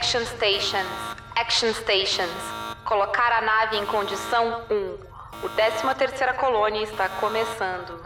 [0.00, 0.88] Action Stations.
[1.36, 2.42] Action Stations.
[2.86, 5.44] Colocar a nave em condição 1.
[5.44, 8.00] O 13 terceira colônia está começando.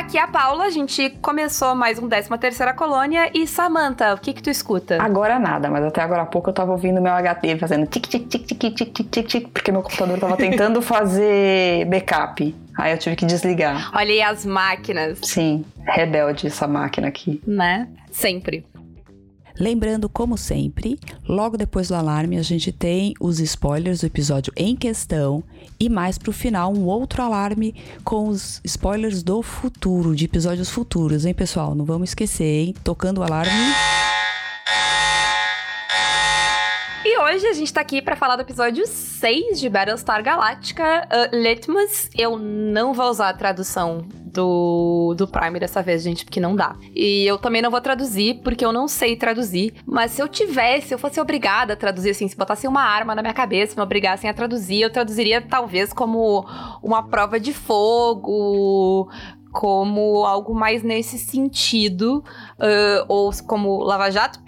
[0.00, 4.18] Aqui é a Paula, a gente começou mais um 13 terceira colônia e Samantha, o
[4.18, 4.96] que que tu escuta?
[4.98, 8.26] Agora nada, mas até agora há pouco eu tava ouvindo meu HD fazendo tic tic
[8.26, 12.56] tic tic tic tic tic, tic porque meu computador tava tentando fazer backup.
[12.78, 13.90] Aí eu tive que desligar.
[13.94, 15.18] Olha aí as máquinas.
[15.22, 17.42] Sim, rebelde essa máquina aqui.
[17.46, 17.86] Né?
[18.10, 18.64] Sempre.
[19.60, 24.74] Lembrando, como sempre, logo depois do alarme a gente tem os spoilers do episódio em
[24.74, 25.44] questão
[25.78, 31.26] e mais pro final um outro alarme com os spoilers do futuro, de episódios futuros,
[31.26, 31.74] hein, pessoal?
[31.74, 32.74] Não vamos esquecer, hein?
[32.82, 33.52] Tocando o alarme.
[37.04, 41.36] E hoje a gente tá aqui para falar do episódio 6 de Battlestar Galactica, uh,
[41.36, 42.08] Litmus.
[42.16, 46.76] Eu não vou usar a tradução do, do Prime dessa vez, gente, porque não dá.
[46.94, 49.74] E eu também não vou traduzir, porque eu não sei traduzir.
[49.86, 53.14] Mas se eu tivesse, se eu fosse obrigada a traduzir, assim, se botassem uma arma
[53.14, 56.46] na minha cabeça, me obrigassem a traduzir, eu traduziria talvez como
[56.82, 59.10] uma prova de fogo,
[59.52, 62.24] como algo mais nesse sentido,
[62.58, 64.40] uh, ou como Lava Jato.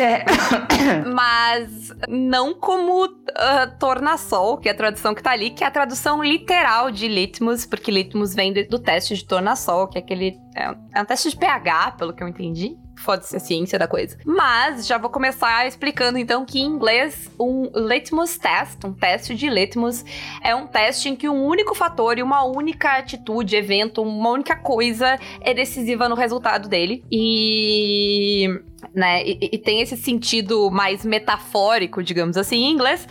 [0.00, 0.24] É.
[1.06, 5.70] Mas não como uh, tornassol, que é a tradução que tá ali, que é a
[5.70, 10.38] tradução literal de litmus, porque litmus vem de, do teste de tornassol, que é aquele.
[10.54, 14.18] É, é um teste de pH, pelo que eu entendi foda-se a ciência da coisa.
[14.24, 19.48] Mas já vou começar explicando então que em inglês um litmus test, um teste de
[19.48, 20.04] litmus,
[20.42, 24.56] é um teste em que um único fator e uma única atitude, evento, uma única
[24.56, 27.04] coisa é decisiva no resultado dele.
[27.10, 28.48] E
[28.94, 29.24] né?
[29.24, 33.06] E, e, tem esse sentido mais metafórico, digamos assim, em inglês.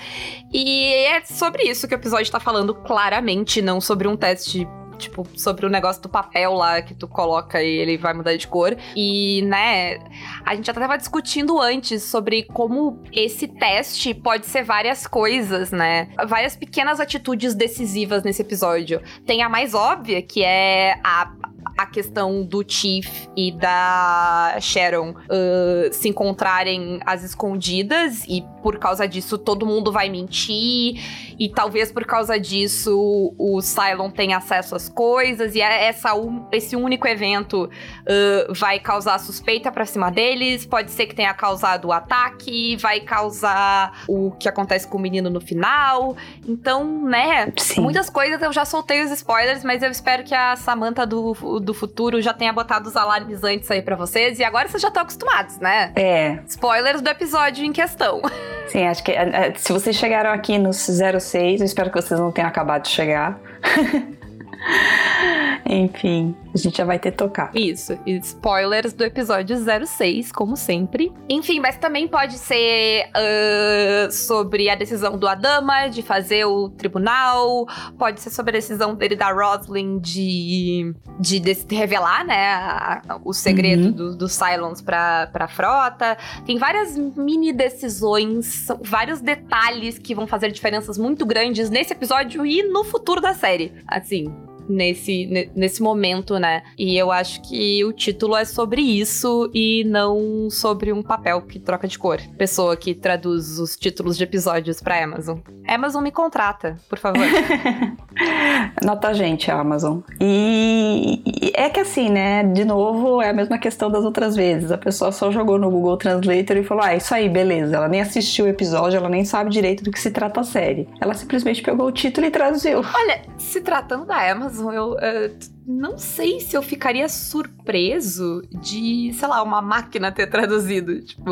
[0.51, 4.67] E é sobre isso que o episódio tá falando claramente, não sobre um teste
[4.97, 8.47] tipo, sobre o negócio do papel lá que tu coloca e ele vai mudar de
[8.47, 8.75] cor.
[8.95, 9.99] E, né,
[10.45, 16.09] a gente já tava discutindo antes sobre como esse teste pode ser várias coisas, né?
[16.27, 19.01] Várias pequenas atitudes decisivas nesse episódio.
[19.25, 21.31] Tem a mais óbvia, que é a
[21.77, 29.07] a questão do Chief e da Sharon uh, se encontrarem às escondidas e por causa
[29.07, 31.01] disso todo mundo vai mentir
[31.39, 36.09] e talvez por causa disso o Cylon tenha acesso às coisas e é essa
[36.51, 41.85] esse único evento uh, vai causar suspeita para cima deles, pode ser que tenha causado
[41.85, 46.17] o ataque, vai causar o que acontece com o menino no final.
[46.45, 47.79] Então, né, Sim.
[47.79, 51.73] muitas coisas eu já soltei os spoilers, mas eu espero que a Samantha do, do
[51.73, 55.03] futuro já tenha botado os alarmes antes aí para vocês e agora vocês já estão
[55.03, 55.93] acostumados, né?
[55.95, 56.39] É.
[56.47, 58.21] Spoilers do episódio em questão.
[58.67, 62.31] Sim, acho que é, se vocês chegaram aqui no 06, eu espero que vocês não
[62.31, 63.39] tenham acabado de chegar.
[65.69, 67.51] Enfim, a gente já vai ter tocar.
[67.53, 71.11] Isso, spoilers do episódio 06, como sempre.
[71.29, 77.65] Enfim, mas também pode ser uh, sobre a decisão do Adama de fazer o tribunal,
[77.97, 83.19] pode ser sobre a decisão dele da Roslyn de, de, de revelar, né, a, a,
[83.23, 83.91] o segredo uhum.
[83.91, 86.17] do, do Silence pra, pra frota.
[86.45, 92.63] Tem várias mini decisões, vários detalhes que vão fazer diferenças muito grandes nesse episódio e
[92.63, 93.73] no futuro da série.
[93.87, 94.33] Assim,
[94.67, 96.63] nesse, nesse momento, né?
[96.77, 101.59] E eu acho que o título é sobre isso e não sobre um papel que
[101.59, 102.19] troca de cor.
[102.37, 105.39] Pessoa que traduz os títulos de episódios pra Amazon.
[105.67, 107.25] Amazon me contrata, por favor.
[108.83, 109.99] Nota a gente, Amazon.
[110.19, 111.21] E
[111.55, 112.43] é que assim, né?
[112.43, 114.71] De novo, é a mesma questão das outras vezes.
[114.71, 117.75] A pessoa só jogou no Google Translator e falou: ah, isso aí, beleza.
[117.75, 120.87] Ela nem assistiu o episódio, ela nem sabe direito do que se trata a série.
[120.99, 122.79] Ela simplesmente pegou o título e traduziu.
[122.79, 124.93] Olha, se tratando da Amazon, eu.
[124.93, 131.01] Uh, não sei se eu ficaria surpreso de, sei lá, uma máquina ter traduzido.
[131.01, 131.31] Tipo,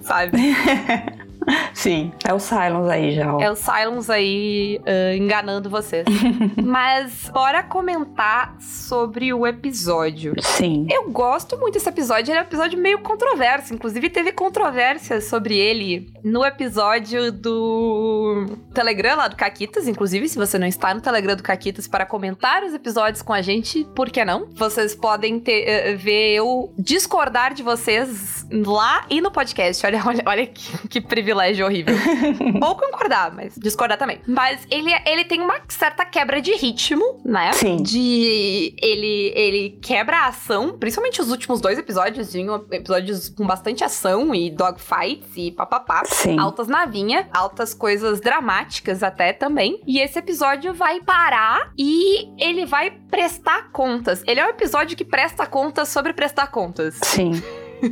[0.00, 0.38] sabe?
[1.74, 3.36] Sim, é o Silence aí já.
[3.40, 6.06] É o Silence aí uh, enganando vocês.
[6.62, 10.34] Mas bora comentar sobre o episódio.
[10.40, 10.86] Sim.
[10.90, 13.74] Eu gosto muito desse episódio, ele é um episódio meio controverso.
[13.74, 19.88] Inclusive, teve controvérsias sobre ele no episódio do Telegram lá do Caquitas.
[19.88, 23.42] Inclusive, se você não está no Telegram do Caquitas para comentar os episódios com a
[23.42, 24.48] gente, por que não?
[24.52, 29.84] Vocês podem ter, uh, ver eu discordar de vocês lá e no podcast.
[29.86, 31.94] Olha, olha, olha que, que privilégio horrível.
[32.62, 34.20] Ou concordar, mas discordar também.
[34.26, 37.52] Mas ele, ele tem uma certa quebra de ritmo, né?
[37.52, 37.82] Sim.
[37.82, 38.74] De.
[38.80, 44.34] Ele, ele quebra a ação, principalmente os últimos dois episódios, vinham episódios com bastante ação
[44.34, 46.02] e dogfights e papapá.
[46.04, 46.38] Sim.
[46.38, 49.80] Altas navinha, altas coisas dramáticas até também.
[49.86, 54.22] E esse episódio vai parar e ele vai prestar contas.
[54.26, 56.98] Ele é um episódio que presta contas sobre prestar contas.
[57.02, 57.42] Sim.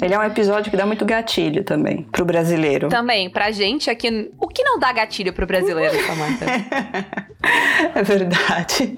[0.02, 2.88] Ele é um episódio que dá muito gatilho também pro brasileiro.
[2.88, 4.30] Também, pra gente aqui.
[4.38, 6.46] O que não dá gatilho pro brasileiro, Samantha?
[7.94, 8.94] é verdade.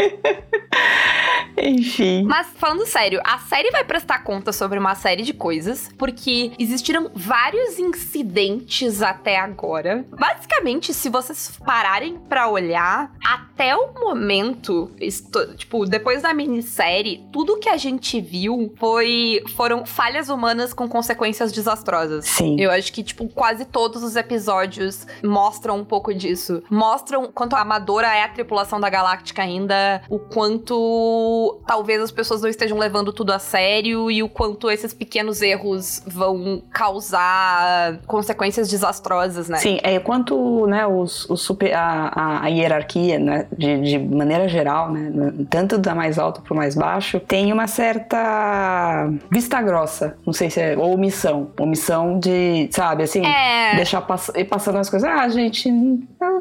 [1.57, 2.25] Enfim.
[2.25, 7.11] Mas falando sério, a série vai prestar conta sobre uma série de coisas, porque existiram
[7.15, 10.05] vários incidentes até agora.
[10.11, 17.59] Basicamente, se vocês pararem para olhar, até o momento, isto, tipo, depois da minissérie, tudo
[17.59, 22.27] que a gente viu foi foram falhas humanas com consequências desastrosas.
[22.27, 22.61] Sim.
[22.61, 26.63] Eu acho que, tipo, quase todos os episódios mostram um pouco disso.
[26.71, 32.49] Mostram quanto amadora é a tripulação da Galáctica ainda, o quanto talvez as pessoas não
[32.49, 39.49] estejam levando tudo a sério e o quanto esses pequenos erros vão causar consequências desastrosas,
[39.49, 39.59] né?
[39.59, 44.91] Sim, é quanto né, os, os super, a, a, hierarquia, né, de, de maneira geral,
[44.91, 50.33] né, tanto da mais alta para o mais baixo, tem uma certa vista grossa, não
[50.33, 53.77] sei se é ou omissão, omissão de, sabe, assim, É.
[53.77, 55.09] deixar pass passando as coisas.
[55.09, 55.71] Ah, gente,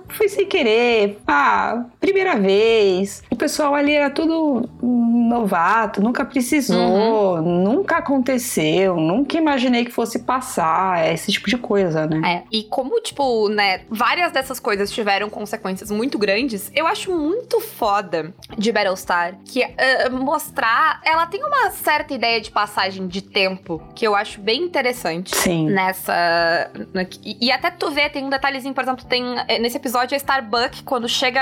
[0.10, 1.20] foi sem querer.
[1.28, 3.24] Ah, primeira vez.
[3.30, 11.00] O pessoal ali era tudo novato, nunca precisou, nunca aconteceu, nunca imaginei que fosse passar,
[11.06, 12.22] é esse tipo de coisa, né?
[12.26, 12.44] É.
[12.52, 18.34] E como, tipo, né, várias dessas coisas tiveram consequências muito grandes, eu acho muito foda
[18.58, 21.00] de Battlestar que eh, mostrar.
[21.06, 25.36] Ela tem uma certa ideia de passagem de tempo que eu acho bem interessante.
[25.36, 25.70] Sim.
[25.70, 26.72] Nessa.
[26.94, 29.24] na- E, e até tu vê, tem um detalhezinho, por exemplo, tem.
[29.48, 31.42] eh, Nesse episódio a Starbuck, quando chega.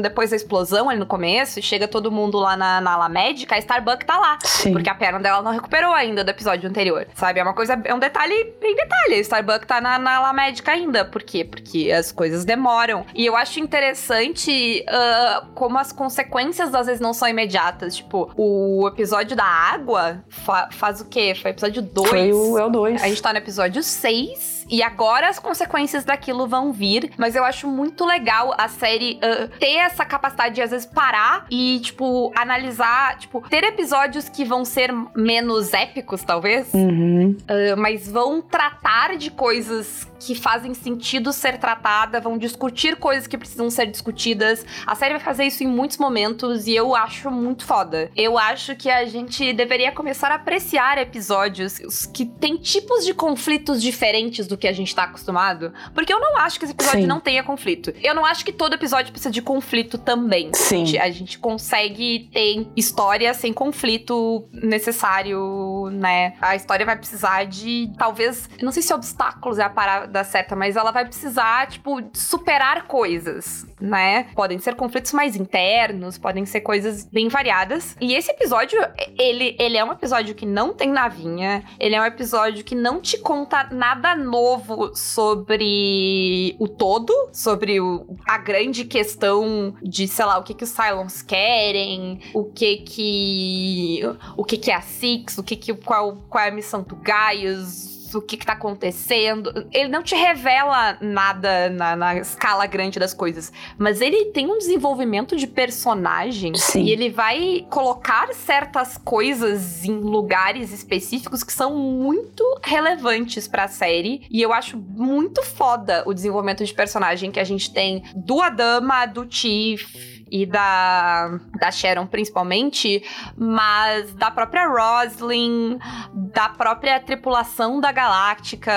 [0.00, 3.54] Depois da explosão ali no começo, e chega todo mundo lá na, na ala médica,
[3.54, 4.38] a Starbuck tá lá.
[4.44, 4.72] Sim.
[4.72, 7.06] Porque a perna dela não recuperou ainda do episódio anterior.
[7.14, 7.40] Sabe?
[7.40, 7.80] É uma coisa.
[7.84, 9.14] É um detalhe bem detalhe.
[9.14, 11.04] A Starbuck tá na, na ala médica ainda.
[11.04, 11.44] Por quê?
[11.44, 13.04] Porque as coisas demoram.
[13.14, 17.96] E eu acho interessante ah, como as consequências às vezes não são imediatas.
[17.96, 21.34] Tipo, o episódio da água fa- faz o quê?
[21.40, 22.08] Foi episódio 2.
[22.08, 23.02] Foi o é o 2.
[23.02, 27.44] A gente tá no episódio 6 e agora as consequências daquilo vão vir, mas eu
[27.44, 32.32] acho muito legal a série ah, ter essa capacidade de às vezes parar e, tipo,
[32.36, 37.36] analisar, tipo, ter episódios que vão ser menos épicos, talvez, Uhum.
[37.48, 43.38] ah, mas vão tratar de coisas que fazem sentido ser tratada, vão discutir coisas que
[43.38, 44.64] precisam ser discutidas.
[44.86, 48.10] A série vai fazer isso em muitos momentos e eu acho muito foda.
[48.14, 53.80] Eu acho que a gente deveria começar a apreciar episódios que têm tipos de conflitos
[53.82, 57.06] diferentes do que a gente tá acostumado, porque eu não acho que esse episódio Sim.
[57.06, 57.92] não tenha conflito.
[58.02, 60.50] Eu não acho que todo episódio precisa de conflito também.
[60.54, 60.82] Sim.
[60.82, 66.34] A gente- A gente consegue ter história sem conflito necessário, né?
[66.40, 70.54] A história vai precisar de, talvez, eu não sei se obstáculos é a parada certa,
[70.56, 74.24] mas ela vai precisar, tipo, superar coisas, né?
[74.34, 77.96] Podem ser conflitos mais internos, podem ser coisas bem variadas.
[78.00, 78.78] E esse episódio,
[79.18, 83.00] ele, ele é um episódio que não tem navinha, ele é um episódio que não
[83.00, 90.38] te conta nada novo sobre o todo, sobre o- a grande questão de, sei lá,
[90.38, 94.00] o que que os Cylons querem, o que que
[94.36, 96.96] o que que é a Six, o que que qual, qual é a missão do
[96.96, 99.66] Gaius, o que que tá acontecendo.
[99.72, 104.58] Ele não te revela nada na, na escala grande das coisas, mas ele tem um
[104.58, 106.82] desenvolvimento de personagem Sim.
[106.82, 114.26] e ele vai colocar certas coisas em lugares específicos que são muito relevantes pra série.
[114.30, 119.06] E eu acho muito foda o desenvolvimento de personagem que a gente tem do Adama,
[119.06, 123.02] do Chief e da, da Sharon principalmente,
[123.36, 125.78] mas da própria Roslyn,
[126.12, 128.72] da própria tripulação da Galáctica.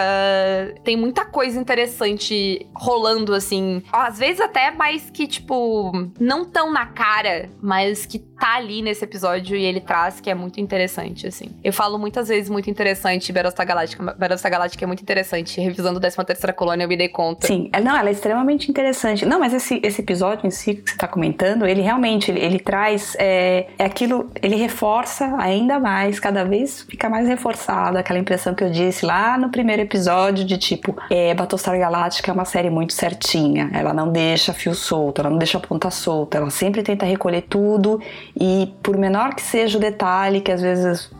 [0.83, 3.83] Tem muita coisa interessante rolando, assim.
[3.91, 9.03] Às vezes até mais que, tipo, não tão na cara, mas que tá ali nesse
[9.03, 11.45] episódio e ele traz, que é muito interessante, assim.
[11.63, 14.03] Eu falo muitas vezes muito interessante, Battlestar Galáctica.
[14.03, 15.62] Battlestar Galáctica é muito interessante.
[15.62, 17.48] Revisando 13ª Colônia, eu me dei conta.
[17.48, 19.25] Sim, É, não, ela é extremamente interessante.
[19.25, 22.60] Não, mas esse, esse episódio em si que você tá comentando, ele realmente, ele, ele
[22.60, 28.54] traz, é, é aquilo, ele reforça ainda mais, cada vez fica mais reforçada aquela impressão
[28.54, 32.70] que eu disse lá no primeiro episódio de tipo, é, Battlestar Galactica é uma série
[32.70, 37.06] muito certinha, ela não deixa fio solto, ela não deixa ponta solta, ela sempre tenta
[37.06, 38.00] recolher tudo
[38.40, 41.12] e por menor que seja o detalhe, que às vezes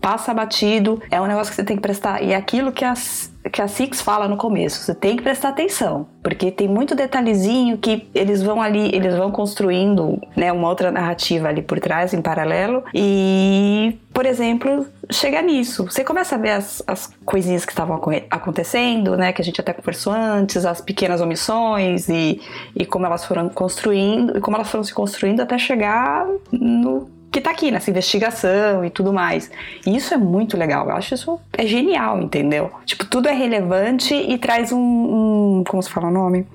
[0.00, 2.22] passa batido, é um negócio que você tem que prestar.
[2.22, 5.48] E é aquilo que as que a Six fala no começo, você tem que prestar
[5.48, 10.90] atenção, porque tem muito detalhezinho que eles vão ali, eles vão construindo, né, uma outra
[10.90, 15.84] narrativa ali por trás, em paralelo, e, por exemplo, chega nisso.
[15.84, 19.72] Você começa a ver as, as coisinhas que estavam acontecendo, né, que a gente até
[19.72, 22.40] conversou antes, as pequenas omissões e,
[22.76, 27.40] e como elas foram construindo, e como elas foram se construindo até chegar no que
[27.40, 29.50] tá aqui nessa investigação e tudo mais.
[29.86, 32.70] E isso é muito legal, eu acho isso é genial, entendeu?
[32.84, 36.46] Tipo, tudo é relevante e traz um, um como se fala o nome?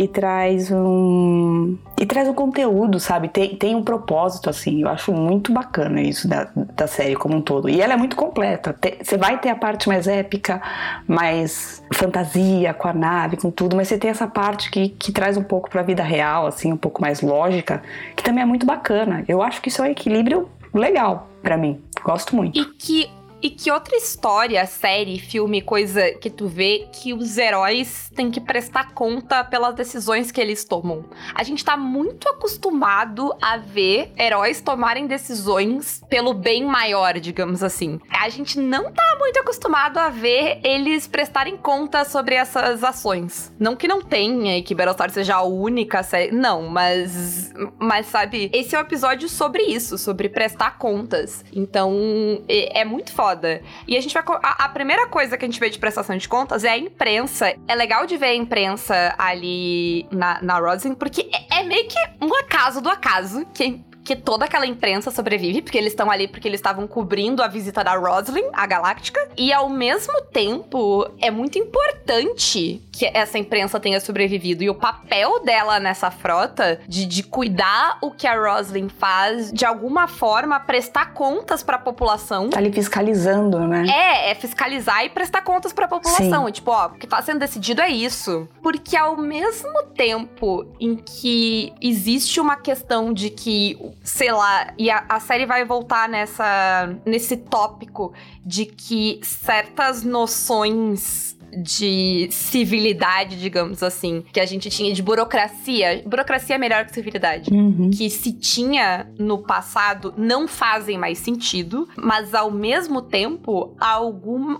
[0.00, 3.28] E traz um e traz um conteúdo, sabe?
[3.28, 4.80] Tem, tem um propósito, assim.
[4.80, 7.68] Eu acho muito bacana isso da, da série como um todo.
[7.68, 8.74] E ela é muito completa.
[9.02, 10.62] Você vai ter a parte mais épica,
[11.06, 15.36] mais fantasia, com a nave, com tudo, mas você tem essa parte que, que traz
[15.36, 17.82] um pouco pra vida real, assim, um pouco mais lógica,
[18.16, 19.22] que também é muito bacana.
[19.28, 21.78] Eu acho que isso é um equilíbrio legal para mim.
[22.02, 22.58] Gosto muito.
[22.58, 23.10] E que
[23.42, 28.40] e que outra história, série, filme, coisa que tu vê que os heróis têm que
[28.40, 31.04] prestar conta pelas decisões que eles tomam?
[31.34, 37.98] A gente tá muito acostumado a ver heróis tomarem decisões pelo bem maior, digamos assim.
[38.10, 43.50] A gente não tá muito acostumado a ver eles prestarem conta sobre essas ações.
[43.58, 46.30] Não que não tenha e que Battlestar seja a única série.
[46.30, 47.52] Não, mas.
[47.78, 51.44] Mas sabe, esse é um episódio sobre isso, sobre prestar contas.
[51.52, 53.62] Então, é, muito foda foda.
[53.86, 54.22] E a gente vai.
[54.42, 57.54] A, a, primeira coisa que a gente vê de prestação de contas é a imprensa.
[57.66, 61.98] É legal de ver a imprensa ali na, na Rosin, porque é, é meio que
[62.20, 63.80] um acaso do acaso que
[64.10, 67.84] que toda aquela imprensa sobrevive, porque eles estão ali porque eles estavam cobrindo a visita
[67.84, 69.20] da Roslyn, a Galáctica.
[69.36, 74.64] E ao mesmo tempo, é muito importante que essa imprensa tenha sobrevivido.
[74.64, 79.64] E o papel dela nessa frota de, de cuidar o que a Roslyn faz, de
[79.64, 82.50] alguma forma prestar contas para a população.
[82.50, 83.86] Tá ali fiscalizando, né?
[83.88, 86.50] É, é fiscalizar e prestar contas para a população.
[86.50, 88.48] Tipo, ó, o que tá sendo decidido é isso.
[88.60, 95.04] Porque ao mesmo tempo em que existe uma questão de que sei lá, e a,
[95.08, 98.12] a, série vai voltar nessa nesse tópico
[98.44, 106.02] de que certas noções de civilidade, digamos assim, que a gente tinha de burocracia.
[106.06, 107.52] Burocracia é melhor que civilidade.
[107.52, 107.90] Uhum.
[107.90, 114.58] Que se tinha no passado não fazem mais sentido, mas ao mesmo tempo, algum,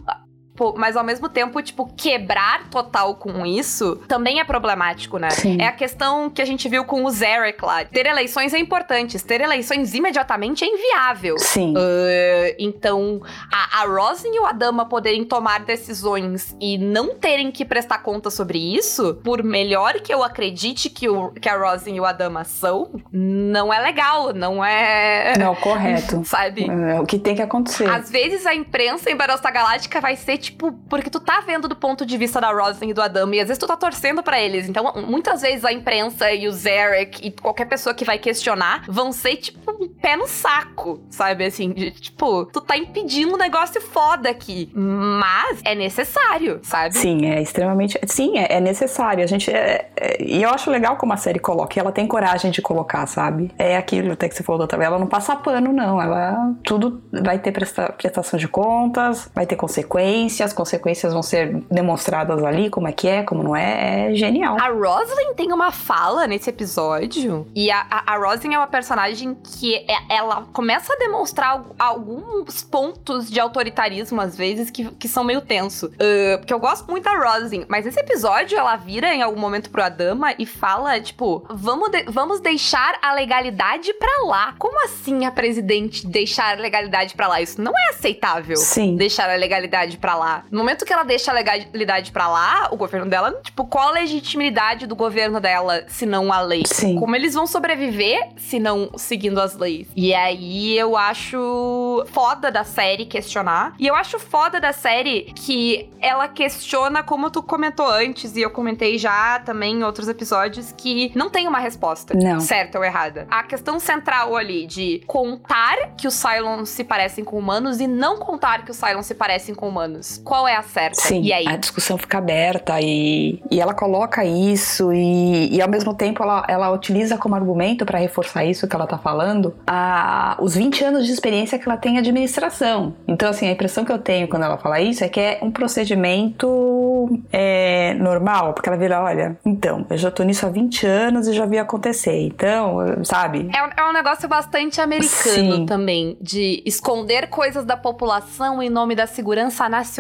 [0.60, 5.30] Tipo, mas ao mesmo tempo, tipo, quebrar total com isso também é problemático, né?
[5.30, 5.56] Sim.
[5.58, 7.82] É a questão que a gente viu com o Zarek lá.
[7.86, 11.38] Ter eleições é importante, ter eleições imediatamente é inviável.
[11.38, 11.72] Sim.
[11.74, 17.64] Uh, então, a, a Rosin e o Adama poderem tomar decisões e não terem que
[17.64, 22.00] prestar conta sobre isso, por melhor que eu acredite que, o, que a Rosin e
[22.00, 25.32] o Adama são, não é legal, não é.
[25.38, 26.22] Não, correto.
[26.28, 26.66] Sabe?
[26.68, 27.88] É o que tem que acontecer.
[27.88, 31.68] Às vezes a imprensa em Battlestar Galáctica vai ser, tipo, tipo, porque tu tá vendo
[31.68, 34.22] do ponto de vista da Roslyn e do Adam, e às vezes tu tá torcendo
[34.22, 34.68] para eles.
[34.68, 39.12] Então, muitas vezes a imprensa e o Zarek e qualquer pessoa que vai questionar vão
[39.12, 41.44] ser, tipo, um pé no saco, sabe?
[41.44, 44.70] Assim, de, tipo, tu tá impedindo um negócio foda aqui.
[44.74, 46.96] Mas é necessário, sabe?
[46.96, 47.98] Sim, é extremamente.
[48.06, 49.22] Sim, é, é necessário.
[49.22, 49.50] A gente.
[49.50, 53.06] É, é, e eu acho legal como a série coloca, ela tem coragem de colocar,
[53.06, 53.50] sabe?
[53.58, 54.86] É aquilo até que você falou da vez.
[54.86, 56.00] Ela não passa pano, não.
[56.00, 60.00] Ela tudo vai ter presta, prestação de contas, vai ter consequências
[60.42, 64.56] as consequências vão ser demonstradas ali, como é que é, como não é, é genial.
[64.60, 69.36] A Roslyn tem uma fala nesse episódio, e a, a, a Roslyn é uma personagem
[69.42, 75.24] que é, ela começa a demonstrar alguns pontos de autoritarismo, às vezes, que, que são
[75.24, 75.86] meio tenso.
[75.86, 79.70] Uh, porque eu gosto muito da Roslyn, mas esse episódio ela vira em algum momento
[79.70, 84.54] pro Adama e fala, tipo, vamos, de, vamos deixar a legalidade pra lá.
[84.58, 87.40] Como assim a presidente deixar a legalidade pra lá?
[87.40, 88.56] Isso não é aceitável.
[88.56, 88.96] Sim.
[88.96, 90.19] Deixar a legalidade pra lá.
[90.50, 93.92] No momento que ela deixa a legalidade para lá, o governo dela, tipo, qual a
[93.92, 96.62] legitimidade do governo dela se não a lei?
[96.66, 96.98] Sim.
[96.98, 99.88] Como eles vão sobreviver se não seguindo as leis?
[99.96, 103.74] E aí eu acho foda da série questionar.
[103.78, 108.50] E eu acho foda da série que ela questiona, como tu comentou antes, e eu
[108.50, 112.14] comentei já também em outros episódios, que não tem uma resposta.
[112.14, 112.40] Não.
[112.40, 113.26] Certa ou errada.
[113.30, 118.16] A questão central ali de contar que os Cylons se parecem com humanos e não
[118.18, 121.00] contar que os Cylons se parecem com humanos Qual é a certa?
[121.00, 121.46] Sim, e aí?
[121.46, 126.44] a discussão fica aberta e, e ela coloca isso e, e ao mesmo tempo ela,
[126.48, 131.06] ela utiliza como argumento para reforçar isso que ela tá falando a, os 20 anos
[131.06, 132.94] de experiência que ela tem em administração.
[133.06, 135.50] Então, assim, a impressão que eu tenho quando ela fala isso é que é um
[135.50, 141.28] procedimento é, normal, porque ela vira, olha, então, eu já tô nisso há 20 anos
[141.28, 143.48] e já vi acontecer, então, sabe?
[143.54, 145.66] É um, é um negócio bastante americano Sim.
[145.66, 149.99] também, de esconder coisas da população em nome da segurança nacional.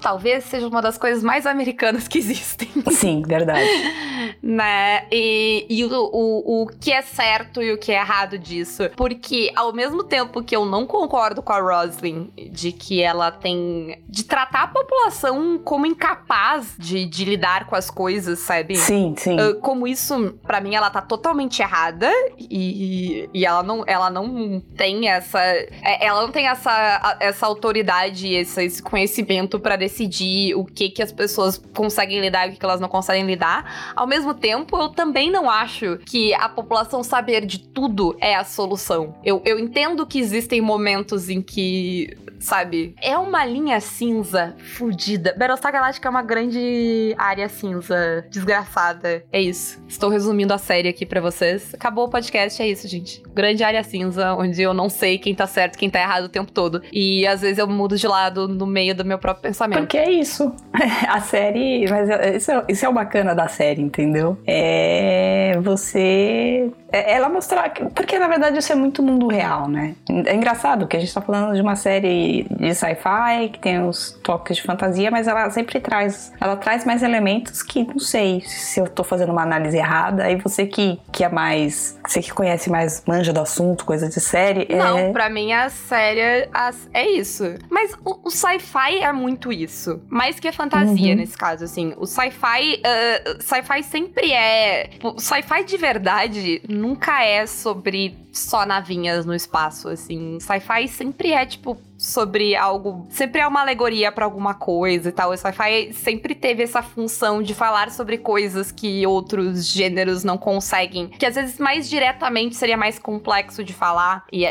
[0.00, 2.68] Talvez seja uma das coisas mais americanas que existem.
[2.90, 3.68] Sim, verdade.
[4.42, 5.06] né?
[5.10, 8.90] E, e o, o, o que é certo e o que é errado disso.
[8.96, 14.02] Porque ao mesmo tempo que eu não concordo com a Roslyn de que ela tem.
[14.08, 18.76] de tratar a população como incapaz de, de lidar com as coisas, sabe?
[18.76, 19.36] Sim, sim.
[19.40, 24.60] Uh, como isso, pra mim, ela tá totalmente errada e, e ela, não, ela não
[24.76, 25.40] tem essa.
[25.40, 29.11] é, Ela não tem essa, essa autoridade, esse, esse conhecimento
[29.58, 32.88] pra decidir o que, que as pessoas conseguem lidar e o que, que elas não
[32.88, 33.92] conseguem lidar.
[33.94, 38.44] Ao mesmo tempo, eu também não acho que a população saber de tudo é a
[38.44, 39.14] solução.
[39.24, 42.94] Eu, eu entendo que existem momentos em que sabe?
[43.00, 45.34] É uma linha cinza fudida.
[45.38, 49.24] Battlestar Galactica é uma grande área cinza desgraçada.
[49.32, 49.82] É isso.
[49.88, 51.72] Estou resumindo a série aqui pra vocês.
[51.74, 53.22] Acabou o podcast, é isso, gente.
[53.34, 56.50] Grande área cinza, onde eu não sei quem tá certo, quem tá errado o tempo
[56.52, 56.82] todo.
[56.92, 59.78] E às vezes eu mudo de lado no meio do meu próprio pensamento.
[59.80, 60.54] Porque é isso.
[61.08, 61.86] A série.
[61.88, 64.36] Mas é- isso é, isso é o bacana da série, entendeu?
[64.46, 66.70] É você.
[66.90, 67.68] é ela mostrar.
[67.70, 69.94] que- Porque na verdade isso é muito mundo real, né?
[70.26, 74.12] É engraçado que a gente tá falando de uma série de sci-fi que tem os
[74.22, 76.32] toques de fantasia, mas ela sempre traz.
[76.40, 80.24] Ela traz mais elementos que não sei se eu tô fazendo uma análise errada.
[80.24, 81.98] Aí você que, que é mais.
[82.06, 84.66] Você que conhece mais, manja do assunto, coisa de série.
[84.74, 85.12] Não, é...
[85.12, 87.44] pra mim a série as- é isso.
[87.70, 90.00] Mas o, o sci-fi é muito isso.
[90.08, 91.16] Mais que a fantasia Uhum.
[91.16, 91.94] nesse caso, assim.
[91.96, 92.80] O sci-fi.
[92.84, 94.90] ah, sci-fi sempre é.
[95.02, 100.38] O sci-fi de verdade nunca é sobre só navinhas no espaço, assim.
[100.40, 103.06] Sci-fi sempre é, tipo, sobre algo.
[103.10, 105.30] Sempre é uma alegoria pra alguma coisa e tal.
[105.30, 111.06] O sci-fi sempre teve essa função de falar sobre coisas que outros gêneros não conseguem.
[111.08, 114.24] Que às vezes mais diretamente seria mais complexo de falar.
[114.32, 114.48] E, e-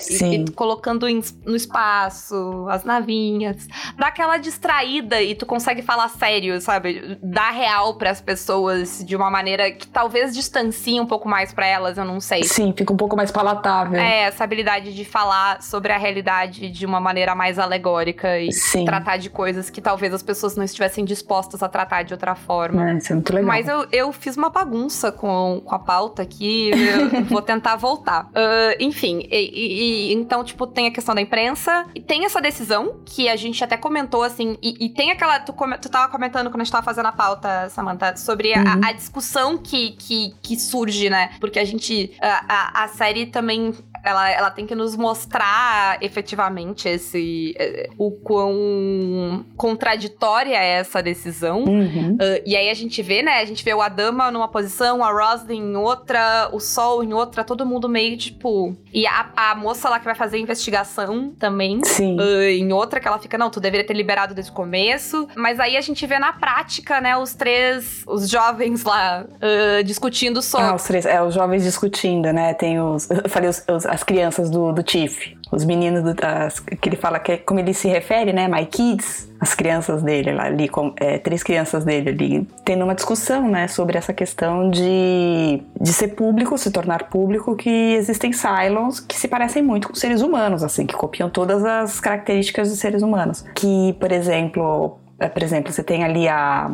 [0.48, 3.68] e colocando em- no espaço, as navinhas.
[3.98, 7.18] Dá aquela distraída e tu consegue falar sério, sabe?
[7.22, 11.98] Dar real pras pessoas de uma maneira que talvez distancie um pouco mais pra elas,
[11.98, 12.44] eu não sei.
[12.44, 14.00] Sim, fica um pouco mais palatável.
[14.00, 18.86] É, essa habilidade de falar sobre a realidade de uma maneira mais alegórica e Sim.
[18.86, 22.92] tratar de coisas que talvez as pessoas não estivessem dispostas a tratar de outra forma.
[22.92, 23.48] É, isso é muito legal.
[23.48, 26.70] Mas eu, eu fiz uma bagunça com, com a pauta aqui,
[27.30, 28.30] vou tentar voltar.
[28.36, 33.02] Ah, enfim, e- e- então, tipo, tem a questão da imprensa, e tem essa decisão,
[33.04, 35.40] que a gente até comentou, assim, e, e tem aquela.
[35.40, 35.52] Tu,
[35.82, 38.82] tu tava comentando quando a gente tava fazendo a pauta, Samantha, sobre a, Uhum.
[38.86, 41.32] a discussão que, que, que surge, né?
[41.40, 42.12] Porque a gente.
[42.22, 43.74] A, a, a série também.
[44.04, 47.54] Ela, ela tem que nos mostrar efetivamente esse.
[47.58, 51.64] eh, o quão contraditória é essa decisão.
[51.64, 52.14] Uhum.
[52.14, 53.40] Uh, e aí a gente vê, né?
[53.40, 57.44] A gente vê o Adama numa posição, a Roslyn em outra, o Sol em outra,
[57.44, 58.76] todo mundo meio tipo.
[58.94, 61.80] E a, a moça lá que vai fazer a investigação também.
[61.84, 62.18] Sim.
[62.20, 65.28] uh, em outra que ela fica, não, tu deveria ter liberado desde o começo.
[65.36, 70.42] Mas aí a gente vê na prática, né, os três, os jovens lá uh, discutindo
[70.42, 70.68] sobre.
[70.68, 72.54] Ah, os três, é, os jovens discutindo, né?
[72.54, 73.10] Tem os.
[73.10, 75.38] Eu falei os- os- as crianças do, do Tiff.
[75.52, 78.48] Os meninos do, as- que ele fala que é como ele se refere, né?
[78.48, 82.96] My kids, as crianças dele lá ali, com, é, três crianças dele ali, tendo uma
[82.96, 89.00] discussão, né, sobre essa questão de, de ser público, se tornar público, que existem Cylons
[89.00, 93.02] que se parecem muito com seres humanos, assim, que copiam todas as características dos seres
[93.02, 93.44] humanos.
[93.56, 96.72] Que, por exemplo, é, por exemplo, você tem ali a.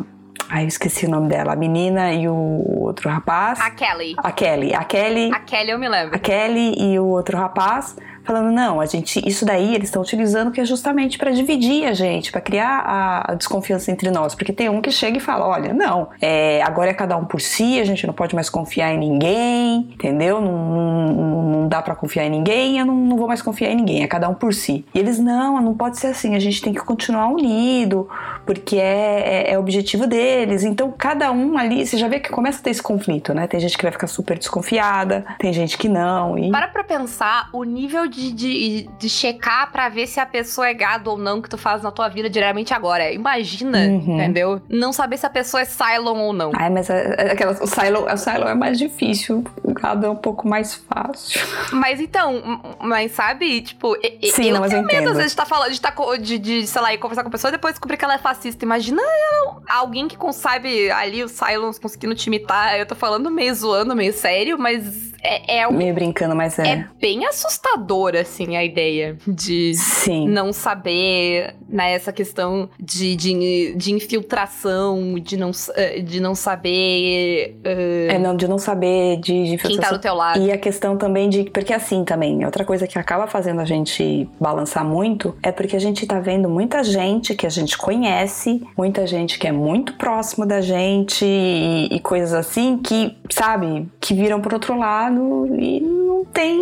[0.50, 2.34] Ai, eu esqueci o nome dela, a menina e o
[2.80, 3.60] outro rapaz.
[3.60, 4.14] A Kelly.
[4.18, 4.74] A Kelly.
[4.74, 6.16] A Kelly, A Kelly eu me lembro.
[6.16, 7.96] a Kelly e o outro rapaz
[8.28, 11.94] falando não, a gente isso daí eles estão utilizando que é justamente para dividir a
[11.94, 15.48] gente, para criar a, a desconfiança entre nós, porque tem um que chega e fala,
[15.48, 18.92] olha, não, é, agora é cada um por si, a gente não pode mais confiar
[18.92, 20.42] em ninguém, entendeu?
[20.42, 23.76] Não, não, não dá para confiar em ninguém, eu não, não vou mais confiar em
[23.76, 24.84] ninguém, é cada um por si.
[24.94, 28.10] E eles não, não pode ser assim, a gente tem que continuar unido,
[28.44, 30.64] porque é, é, é objetivo deles.
[30.64, 33.46] Então cada um ali, você já vê que começa a ter esse conflito, né?
[33.46, 36.36] Tem gente que vai ficar super desconfiada, tem gente que não.
[36.36, 40.26] E Para pra pensar o nível de de, de, de checar pra ver se a
[40.26, 43.12] pessoa é gado ou não que tu faz na tua vida diariamente agora.
[43.12, 44.14] Imagina, Uhum.
[44.16, 44.60] entendeu?
[44.68, 46.50] Não saber se a pessoa é Cylon ou não.
[46.54, 49.44] Ai, mas é, é aquelas, o, Silo, o Silo é mais difícil.
[49.62, 51.40] O gado é um pouco mais fácil.
[51.72, 53.96] Mas então, mas sabe, tipo,
[54.32, 55.10] Sim, eu não, mas eu tenho medo entendo.
[55.10, 57.32] às vezes de tá falando, de, tá, de, de, sei lá, ir conversar com a
[57.32, 58.64] pessoa e depois descobrir que ela é fascista.
[58.64, 62.78] Imagina eu- alguém que consegue ali, os Cylons conseguindo te imitar.
[62.78, 66.68] Eu tô falando meio zoando, meio sério, mas é, é, um- Meio brincando, mas é.
[66.68, 70.28] é bem assustador, assim, a ideia de Sim.
[70.28, 77.56] não saber, né, essa questão de, de, de infiltração, de não, eh, de não saber
[77.64, 80.40] eh, É, não, de não saber de, de quem tá do teu lado.
[80.40, 81.44] E a questão também de.
[81.44, 85.80] Porque assim também, outra coisa que acaba fazendo a gente balançar muito é porque a
[85.80, 90.46] gente tá vendo muita gente que a gente conhece, muita gente que é muito próximo
[90.46, 96.24] da gente e, e coisas assim que, sabe, que viram pro outro lado e não
[96.24, 96.58] tem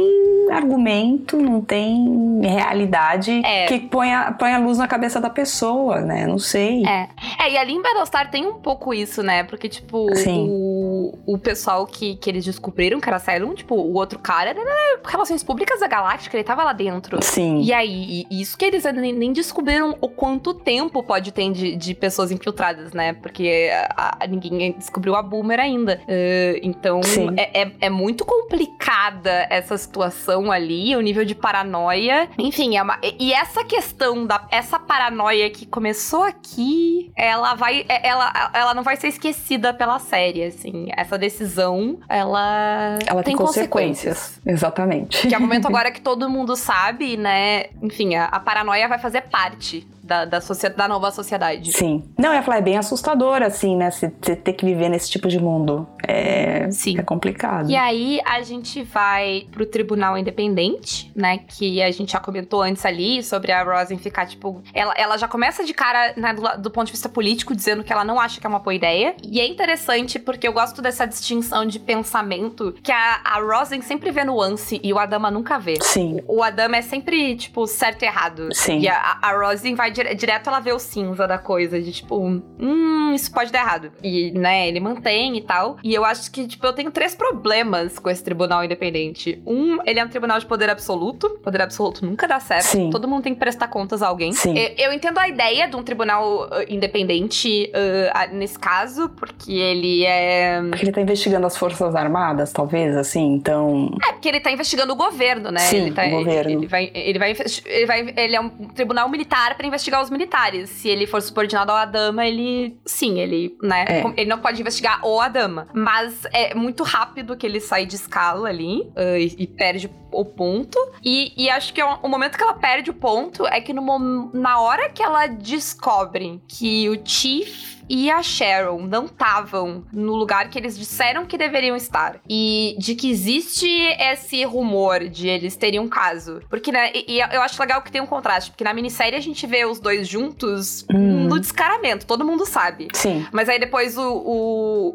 [0.50, 3.66] argumento, não tem realidade É.
[3.66, 6.26] que põe a, põe a luz na cabeça da pessoa, né?
[6.26, 6.84] Não sei.
[6.86, 7.08] É.
[7.40, 9.42] É, e ali em Battlestar tem um pouco isso, né?
[9.44, 10.46] Porque, tipo, Sim.
[10.48, 14.60] o, o pessoal que, que eles descobriram que era Cylon, tipo, o outro cara era
[15.04, 17.22] Relações Públicas da Galáctica, ele tava lá dentro.
[17.22, 17.62] Sim.
[17.62, 21.94] E aí, isso que eles nem, nem descobriram o quanto tempo pode ter de, de
[21.94, 23.14] pessoas infiltradas, né?
[23.14, 26.00] Porque a- a- ninguém descobriu a Boomer ainda.
[26.08, 27.00] Eh, então,
[27.36, 32.28] é, é, é muito complicada essa situação ali, o nível de paranoia.
[32.38, 37.84] Enfim, é uma- e- essa questão da essa paranoia que começou aqui, ela vai.
[37.88, 40.88] é- Ela, ela não vai ser esquecida pela série, assim.
[40.96, 42.98] Essa decisão, ela.
[43.06, 43.66] Ela tem, consequências.
[43.66, 44.40] consequências.
[44.46, 45.26] Exatamente.
[45.28, 47.64] Que é o momento agora que todo mundo sabe, né?
[47.82, 50.38] Enfim, a, a paranoia vai fazer parte da, da,
[50.76, 51.72] da nova sociedade.
[51.72, 52.04] Sim.
[52.18, 53.90] Não, eu ia falar, é bem assustador, assim, né?
[53.90, 55.86] Você ter que viver nesse tipo de mundo.
[56.06, 56.98] É, Sim.
[56.98, 57.68] é complicado.
[57.70, 61.38] E aí a gente vai pro Tribunal Independente, né?
[61.38, 64.62] Que a gente já comentou antes ali sobre a Rosin ficar, tipo.
[64.72, 67.92] Ela, ela já começa de cara, né, do, do ponto de vista político, dizendo que
[67.92, 69.14] ela não acha que é uma boa ideia.
[69.24, 74.10] E é interessante porque eu gosto dessa distinção de pensamento que a, a Rosin sempre
[74.10, 75.74] vê nuance e o Adama nunca vê.
[75.80, 78.48] Sim, O Adama é sempre, tipo, certo e errado.
[78.52, 78.78] Sim.
[78.80, 82.16] E a, a Rosin vai dire- direto, ela vê o cinza da coisa, de tipo,
[82.18, 83.92] hum, isso pode dar errado.
[84.02, 85.76] E, né, ele mantém e tal.
[85.82, 89.42] E eu acho que, tipo, eu tenho três problemas com esse tribunal independente.
[89.46, 91.30] Um, ele é um tribunal de poder absoluto.
[91.42, 92.64] Poder absoluto nunca dá certo.
[92.64, 92.90] Sim.
[92.90, 94.32] Todo mundo tem que prestar contas a alguém.
[94.32, 94.56] Sim.
[94.56, 100.04] Eu, eu entendo a ideia de um tribunal uh, independente uh, nesse caso, porque ele
[100.04, 100.60] é.
[100.68, 103.90] porque ele tá investigando as Forças Armadas, talvez, assim, então...
[104.08, 105.60] É, porque ele tá investigando o governo, né?
[105.60, 106.50] Sim, ele tá, o governo.
[106.50, 108.14] Ele, vai, ele, vai, ele vai.
[108.16, 110.70] Ele é um tribunal militar pra investigar os militares.
[110.70, 112.78] Se ele for subordinado ao Adama, ele.
[112.84, 113.84] Sim, ele, né?
[113.88, 114.04] É.
[114.16, 115.68] Ele não pode investigar o Adama.
[115.74, 120.24] Mas é muito rápido que ele sai de escala ali ah, e, e perde o
[120.24, 120.78] ponto.
[121.04, 123.72] E, e acho que é um- o momento que ela perde o ponto é que
[123.72, 130.14] no, na hora que ela descobre que o Chief e a Sharon não estavam no
[130.14, 132.16] lugar que eles disseram que deveriam estar.
[132.28, 133.66] E de que existe
[133.98, 136.40] esse rumor de eles terem um caso.
[136.50, 139.22] Porque, né, e, e eu acho legal que tem um contraste, porque na minissérie a
[139.22, 141.26] gente vê os dois juntos Hum.
[141.28, 142.88] no descaramento, todo mundo sabe.
[142.92, 144.02] Sim, Mas aí depois o,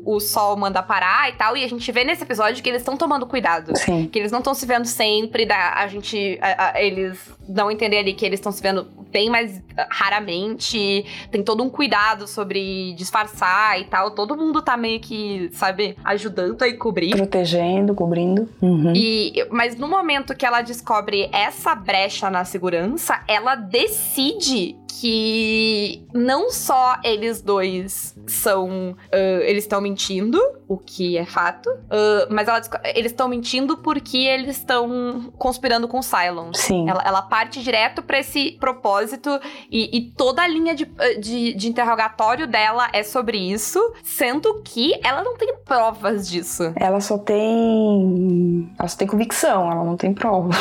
[0.06, 2.82] o, o sol manda parar e tal, e a gente vê nesse episódio que eles
[2.82, 3.78] estão tomando cuidado.
[3.78, 4.08] sim.
[4.12, 6.38] Que eles não estão se vendo sempre, da, a gente.
[6.42, 11.06] a- a- eles dão entender ali que eles estão se vendo bem mais ah, raramente.
[11.32, 12.60] Tem todo um cuidado sobre
[12.94, 14.12] disfarçar e tal.
[14.12, 17.16] Todo mundo tá meio que, sabe, ajudando a encobrir.
[17.16, 18.50] Protegendo, cobrindo.
[18.62, 18.94] Uhum.
[18.96, 26.52] E, mas no momento que ela descobre essa brecha na segurança, ela decide que não
[26.52, 28.96] só eles dois são.
[29.12, 32.62] ah, eles estão mentindo, o que é fato, ah, mas ela
[32.96, 36.52] eles estão mentindo porque eles estão conspirando com o Cylon.
[36.54, 36.90] Sim.
[36.90, 39.40] Ela, ela parte direto pra esse propósito
[39.72, 40.86] e, e toda a linha de,
[41.20, 46.74] de, de interrogatório dela é sobre isso, sendo que ela não tem provas disso.
[46.76, 48.72] Ela só tem.
[48.78, 50.52] Ela só tem convicção, ela não tem prova.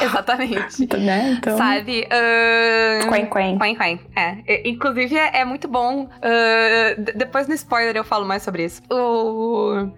[0.00, 0.86] Exatamente.
[0.98, 1.36] né?
[1.38, 1.56] Então.
[1.56, 2.06] Sabe?
[2.10, 3.58] ahn, Quen, quen.
[3.58, 3.76] Quen,
[4.16, 4.68] É.
[4.68, 6.08] Inclusive, é, é muito bom.
[6.98, 8.82] d- depois no spoiler eu falo mais sobre isso.
[8.90, 9.88] Ah,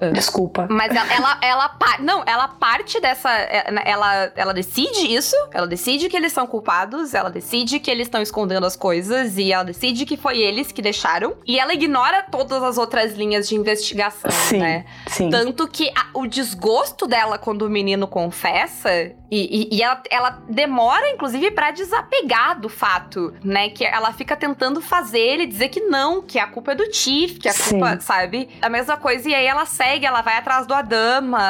[0.00, 0.10] ah.
[0.12, 0.66] Desculpa.
[0.70, 6.08] Mas ela, ela, ela não, ela parte dessa, é, ela, ela decide isso, ela decide
[6.08, 10.04] que eles são culpados, ela decide que eles estão escondendo as coisas e ela decide
[10.06, 14.58] que foi eles que deixaram e ela ignora todas as outras linhas de investigação, Sim.
[14.58, 14.84] né?
[15.06, 15.30] Sim.
[15.30, 18.90] Tanto que a- o desgosto dela quando o menino confessa,
[19.30, 23.68] e, e- e ela, ela demora, inclusive, pra desapegar do fato né?
[23.70, 27.38] Que ela fica tentando fazer ele dizer que não, que a culpa é do Tiff,
[27.38, 27.78] que a Sim.
[27.78, 28.48] culpa, sabe?
[28.62, 31.40] A mesma coisa, e aí ela segue, ela vai atrás do Adama,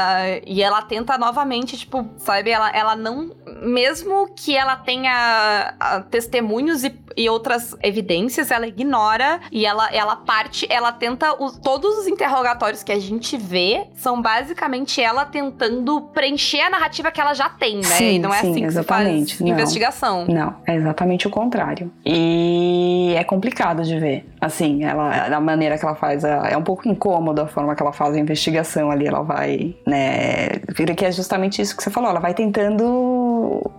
[0.47, 2.51] e ela tenta novamente, tipo, sabe?
[2.51, 3.35] Ela, ela não.
[3.63, 10.17] Mesmo que ela tenha ah, testemunhos e, e outras evidências, ela ignora e ela, ela
[10.17, 11.35] parte, ela tenta.
[11.43, 17.11] os- todos os interrogatórios que a gente vê são basicamente ela tentando preencher a narrativa
[17.11, 17.83] que ela já tem, né?
[17.83, 19.31] Sim, e não é sim, assim que exatamente.
[19.33, 19.49] se faz Não.
[19.57, 20.25] investigação.
[20.27, 21.91] Não, é exatamente o contrário.
[22.05, 24.27] E é complicado de ver.
[24.41, 27.83] Assim, ela, da maneira que ela faz, é é um pouco incômodo a forma que
[27.83, 29.07] ela faz a investigação ali.
[29.07, 32.09] Ela vai, né, vira que é justamente isso que você falou.
[32.11, 32.85] Ela vai tentando,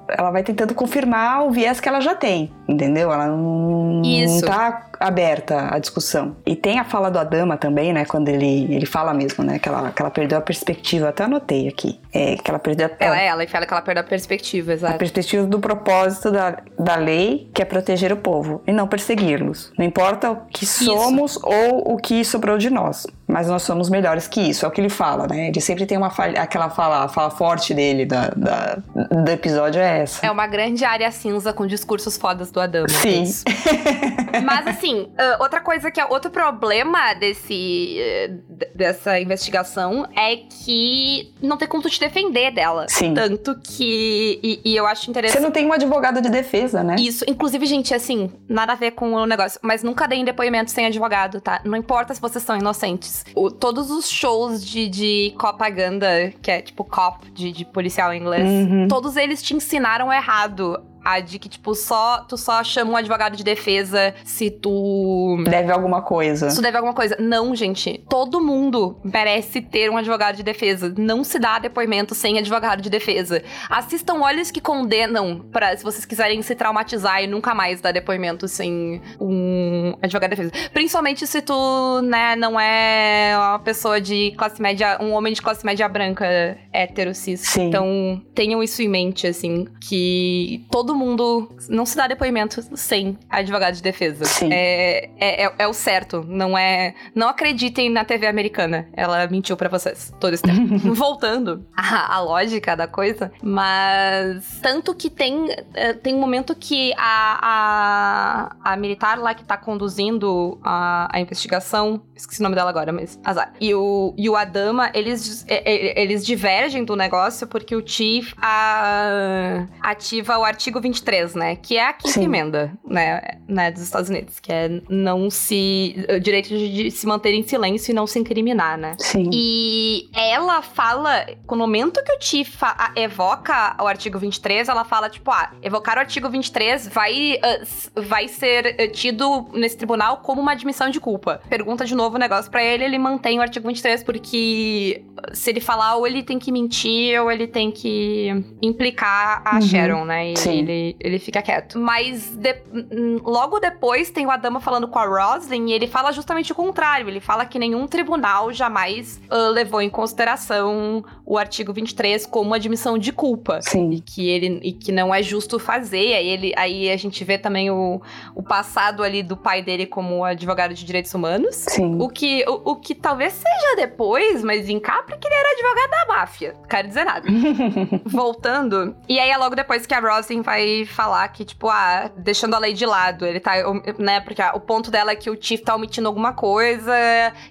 [0.10, 3.12] ela vai tentando confirmar o viés que ela já tem, entendeu?
[3.12, 4.42] Ela não, Isso.
[4.42, 6.36] não tá aberta à discussão.
[6.46, 9.70] E tem a fala do Adama também, né, quando ele, ele fala mesmo, né, que
[9.70, 11.10] ela, que ela perdeu a perspectiva.
[11.10, 14.02] Até anotei aqui, é, que ela perdeu a, Ela é ela fala que ela perde
[14.02, 14.98] a perspectiva, a exato.
[14.98, 19.72] perspectiva do propósito da, da lei, que é proteger o povo, e não persegui-los.
[19.78, 24.28] Não importa o que somos ou o que sobrou de nós, mas nós somos melhores
[24.28, 24.66] que isso.
[24.66, 25.48] É o que ele fala, né?
[25.48, 28.78] Ele sempre tem uma falha, aquela fala, a fala forte dele da, da-
[29.24, 30.26] do episódio é essa.
[30.26, 32.90] É uma grande área cinza com discursos fodas do Adama.
[32.90, 33.24] Sim.
[33.24, 33.44] Isso.
[34.44, 38.32] Mas assim, ah, outra coisa que é outro problema desse eh,
[38.76, 42.86] dessa investigação é que não tem como tu te defender dela.
[42.90, 43.14] Sim.
[43.14, 46.96] Tanto que e, e eu acho Você interessante não tem um advogado de defesa, né?
[47.00, 50.86] isso, inclusive, gente, assim, nada a ver com o negócio, mas nunca deem depoimento sem
[50.86, 51.62] advogado, tá?
[51.64, 53.24] Não importa se vocês são inocentes.
[53.36, 58.20] O- todos os shows de, de propaganda, que é tipo cop, de, de policial em
[58.20, 58.88] inglês, Uhum.
[58.88, 60.82] todos eles te ensinaram errado.
[61.04, 65.44] A de que, tipo, só tu só chama um advogado de defesa se tu.
[65.50, 66.50] Deve alguma coisa.
[66.50, 67.16] Se tu deve alguma coisa.
[67.20, 68.04] Não, gente.
[68.10, 70.94] Todo mundo merece ter um advogado de defesa.
[70.98, 73.42] Não se dá depoimento sem advogado de defesa.
[73.70, 78.48] Assistam Olhos que Condenam, pra, se vocês quiserem se traumatizar e nunca mais dar depoimento
[78.48, 80.70] sem um advogado de defesa.
[80.72, 85.66] Principalmente se tu, né, não é uma pessoa de classe média, um homem de classe
[85.66, 87.42] média branca hétero cis.
[87.42, 87.68] Sim.
[87.68, 93.76] Então, tenham isso em mente, assim, que todo mundo não se dá depoimento sem advogado
[93.76, 94.26] de defesa.
[94.26, 94.50] Sim.
[94.52, 96.94] É, é, é- é o certo, não é...
[97.16, 100.78] Não acreditem na TV americana, ela mentiu pra vocês todo esse tempo.
[100.94, 104.60] Voltando à, à lógica da coisa, mas...
[104.62, 109.58] Tanto que tem, eh, tem um momento que a, a, a militar lá que tá
[109.58, 113.54] conduzindo a, a investigação, esqueci o nome dela agora, mas azar.
[113.60, 118.34] E o, e o Adama, eles, eh, eh, eles divergem do negócio porque o Chief
[118.42, 121.56] a- ativa o artigo 23, né?
[121.56, 122.24] Que é a quinta Sim.
[122.26, 123.72] emenda, né, né?
[123.72, 125.96] Dos Estados Unidos, que é não se...
[126.10, 128.96] O direito de, se manter em silêncio e não se incriminar, né?
[129.00, 129.30] Sim.
[129.32, 134.84] E ela fala, no momento que o Tiff fa- a- evoca o artigo 23, ela
[134.84, 140.18] fala, tipo, ah, evocar o artigo 23 vai, s- vai ser ah, tido nesse tribunal
[140.18, 141.42] como uma admissão de culpa.
[141.50, 145.60] Pergunta de novo o negócio pra ele, ele mantém o artigo 23, porque se ele
[145.60, 148.30] falar, ou ele tem que mentir, ou ele tem que
[148.62, 149.62] implicar a Uhum.
[149.62, 150.32] Sharon, né?
[150.32, 150.60] E Sim.
[150.60, 151.78] ele, ele fica quieto.
[151.80, 156.12] Mas de- hum, logo depois tem o Adama falando com a Roslyn e ele fala
[156.12, 157.08] justamente o contrário.
[157.08, 162.98] Ele fala que nenhum tribunal jamais ah, levou em consideração o artigo 23 como admissão
[162.98, 163.60] de culpa.
[163.60, 164.04] E Sim.
[164.06, 166.14] que ele e que não é justo fazer.
[166.16, 168.02] Aí, ele, aí a gente vê também o,
[168.36, 171.56] o passado ali do pai dele como advogado de direitos humanos.
[171.56, 171.98] Sim.
[172.00, 175.90] O que, o, o que talvez seja depois, mas em Capri que ele era advogado
[175.90, 176.54] da máfia.
[176.62, 177.28] Não quero dizer nada.
[178.06, 178.96] Voltando.
[179.08, 182.60] E aí é logo depois que a Roslyn vai falar que, tipo, ah, deixando a
[182.60, 183.26] lei de lado.
[183.26, 183.54] Ele tá,
[183.98, 184.20] né?
[184.22, 186.94] Porque ah, o ponto dela é que o Tiff tá omitindo alguma coisa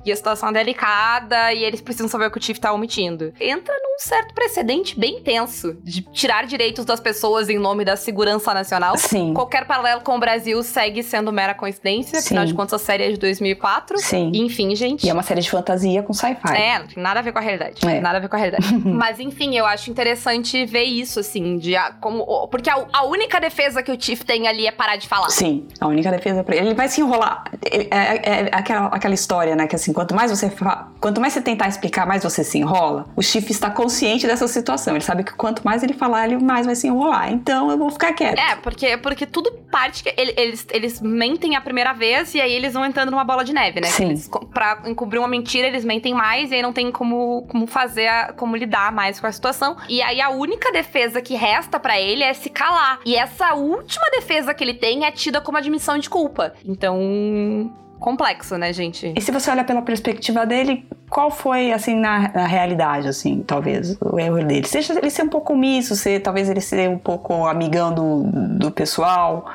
[0.05, 3.33] e a situação é delicada e eles precisam saber o que o Tiff tá omitindo.
[3.41, 8.53] Entra num certo precedente bem tenso de tirar direitos das pessoas em nome da segurança
[8.55, 8.97] nacional.
[8.97, 9.35] Sim.
[9.35, 12.49] Qualquer paralelo com o Brasil segue sendo mera coincidência, afinal Sim.
[12.49, 13.99] de contas a série é de 2004.
[13.99, 14.31] Sim.
[14.35, 15.07] Enfim, gente.
[15.07, 16.55] E é uma série de fantasia com sci-fi.
[16.57, 17.87] É, não tem nada a ver com a realidade.
[17.87, 18.01] É.
[18.01, 18.75] Nada a ver com a realidade.
[18.85, 22.49] Mas enfim, eu acho interessante ver isso, assim, de ah, como.
[22.49, 25.29] Porque a, a única defesa que o Tiff tem ali é parar de falar.
[25.31, 26.69] Sim, a única defesa pra ele.
[26.69, 27.45] Ele vai se enrolar.
[27.71, 29.67] Ele- É, é aquela, aquela história, né?
[29.67, 33.07] Que assim, quanto mais você fa- quanto mais você tentar explicar, mais você se enrola.
[33.17, 34.95] O Chif está consciente dessa situação.
[34.95, 37.33] Ele sabe que quanto mais ele falar, ele mais vai se enrolar.
[37.33, 38.39] Então eu vou ficar quieto.
[38.39, 42.53] É, porque, porque tudo parte que ele- eles, eles mentem a primeira vez e aí
[42.53, 43.89] eles vão entrando numa bola de neve, né?
[43.89, 44.07] Sim.
[44.11, 48.07] Eles, pra encobrir uma mentira, eles mentem mais e aí não tem como, como fazer,
[48.09, 49.77] a- como lidar mais com a situação.
[49.89, 53.01] E aí a única defesa que resta pra ele é se calar.
[53.05, 56.53] E essa última defesa que ele tem é tida como admissão de culpa.
[56.65, 57.73] Então.
[58.01, 59.13] Complexo, né, gente?
[59.15, 63.97] E se você olha pela perspectiva dele, qual foi, assim, na, na realidade, assim, talvez,
[64.01, 64.67] o erro dele?
[64.67, 68.23] Seja ele ser um pouco omisso, ser, talvez ele ser um pouco amigão do,
[68.59, 69.47] do pessoal.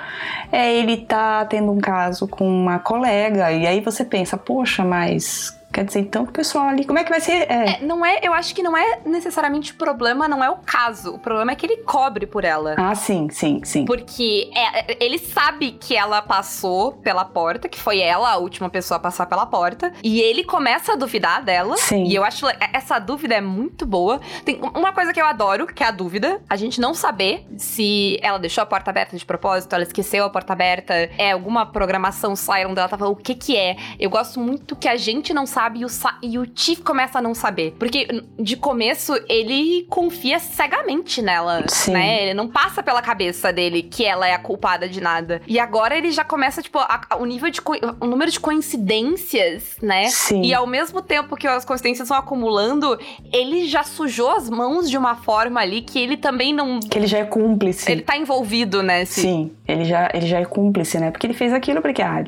[0.52, 5.58] É, ele tá tendo um caso com uma colega, e aí você pensa, poxa, mas
[5.76, 7.52] Quer dizer, então, o pessoal ali, como é que vai ser?
[7.52, 7.72] É.
[7.72, 11.14] É, não é, eu acho que não é necessariamente o problema, não é o caso.
[11.14, 12.76] O problema é que ele cobre por ela.
[12.78, 13.84] Ah, sim, sim, sim.
[13.84, 18.96] Porque é, ele sabe que ela passou pela porta, que foi ela a última pessoa
[18.96, 21.76] a passar pela porta, e ele começa a duvidar dela.
[21.76, 22.06] Sim.
[22.06, 24.22] E eu acho essa dúvida é muito boa.
[24.46, 26.42] Tem uma coisa que eu adoro, que é a dúvida.
[26.50, 30.30] A gente não saber se ela deixou a porta aberta de propósito, ela esqueceu a
[30.30, 33.76] porta aberta, é alguma programação Siren dela tava, o que que é?
[34.00, 35.88] Eu gosto muito que a gente não sabe sabe e o,
[36.22, 37.76] e o Tiff começa a não saber.
[37.80, 38.08] Porque
[38.40, 41.94] de começo ele confia cegamente nela, Sim.
[41.94, 42.24] né?
[42.24, 45.42] Ele não passa pela cabeça dele que ela é a culpada de nada.
[45.48, 47.60] E agora ele já começa, tipo, a, a, o nível de.
[48.00, 50.06] o número de coincidências, né?
[50.06, 50.44] Sim.
[50.44, 53.00] E ao mesmo tempo que as coincidências vão acumulando,
[53.34, 56.80] ele já sujou as mãos de uma forma ali que ele também não.
[56.80, 57.92] Que ele já é cúmplice.
[57.92, 59.06] Ele tá envolvido, né?
[59.06, 61.12] Sim, ele já, ele já é cúmplice, né?
[61.12, 62.24] Porque ele fez aquilo porque, ah,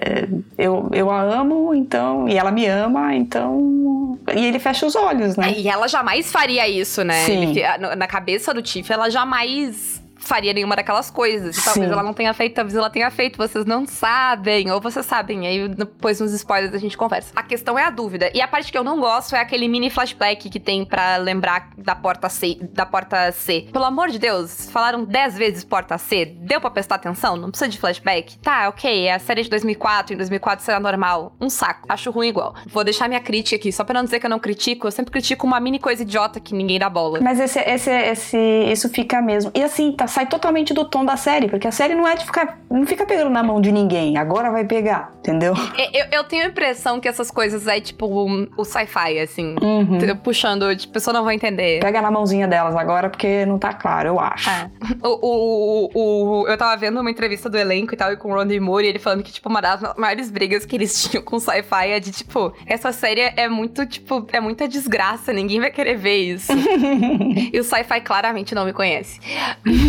[0.00, 2.28] é, eu, eu a amo, então.
[2.28, 4.18] E ela me ama, então.
[4.34, 5.52] E ele fecha os olhos, né?
[5.52, 7.24] É, e ela jamais faria isso, né?
[7.24, 7.50] Sim.
[7.50, 7.62] Ele,
[7.96, 11.56] na cabeça do Tiff, ela jamais faria nenhuma daquelas coisas.
[11.56, 11.92] E talvez Sim.
[11.92, 15.46] ela não tenha feito, talvez ela tenha feito, vocês não sabem, ou vocês sabem.
[15.46, 17.32] Aí depois nos spoilers a gente conversa.
[17.34, 18.30] A questão é a dúvida.
[18.34, 21.70] E a parte que eu não gosto é aquele mini flashback que tem pra lembrar
[21.78, 23.68] da porta C, da porta C.
[23.72, 26.24] Pelo amor de Deus, falaram 10 vezes porta C.
[26.24, 27.36] Deu pra prestar atenção?
[27.36, 28.38] Não precisa de flashback?
[28.38, 31.34] Tá, ok, é a série de 2004, em 2004 será normal.
[31.40, 31.86] Um saco.
[31.88, 32.54] Acho ruim igual.
[32.66, 35.12] Vou deixar minha crítica aqui, só pra não dizer que eu não critico, eu sempre
[35.12, 37.20] critico uma mini coisa idiota que ninguém dá bola.
[37.20, 38.38] Mas esse, esse, esse,
[38.70, 39.50] isso fica mesmo.
[39.54, 42.24] E assim, tá, sai totalmente do tom da série, porque a série não é de
[42.24, 42.58] ficar.
[42.70, 44.16] Não fica pegando na mão de ninguém.
[44.16, 45.52] Agora vai pegar, entendeu?
[45.92, 49.54] Eu, eu tenho a impressão que essas coisas é tipo um- o sci-fi, assim.
[49.60, 49.98] Uhum.
[50.24, 51.80] Puxando, tipo, a pessoa não vai entender.
[51.80, 54.48] Pega na mãozinha delas agora, porque não tá claro, eu acho.
[54.48, 54.70] É.
[55.02, 58.30] O, o, o, o- eu tava vendo uma entrevista do elenco e tal, e com
[58.30, 61.22] o Ronnie Moore, e ele falando que, tipo, uma das maiores brigas que eles tinham
[61.22, 65.70] com sci-fi é de, tipo, essa série é muito, tipo, é muita desgraça, ninguém vai
[65.70, 66.52] querer ver isso.
[67.52, 69.20] e o sci-fi claramente não me conhece.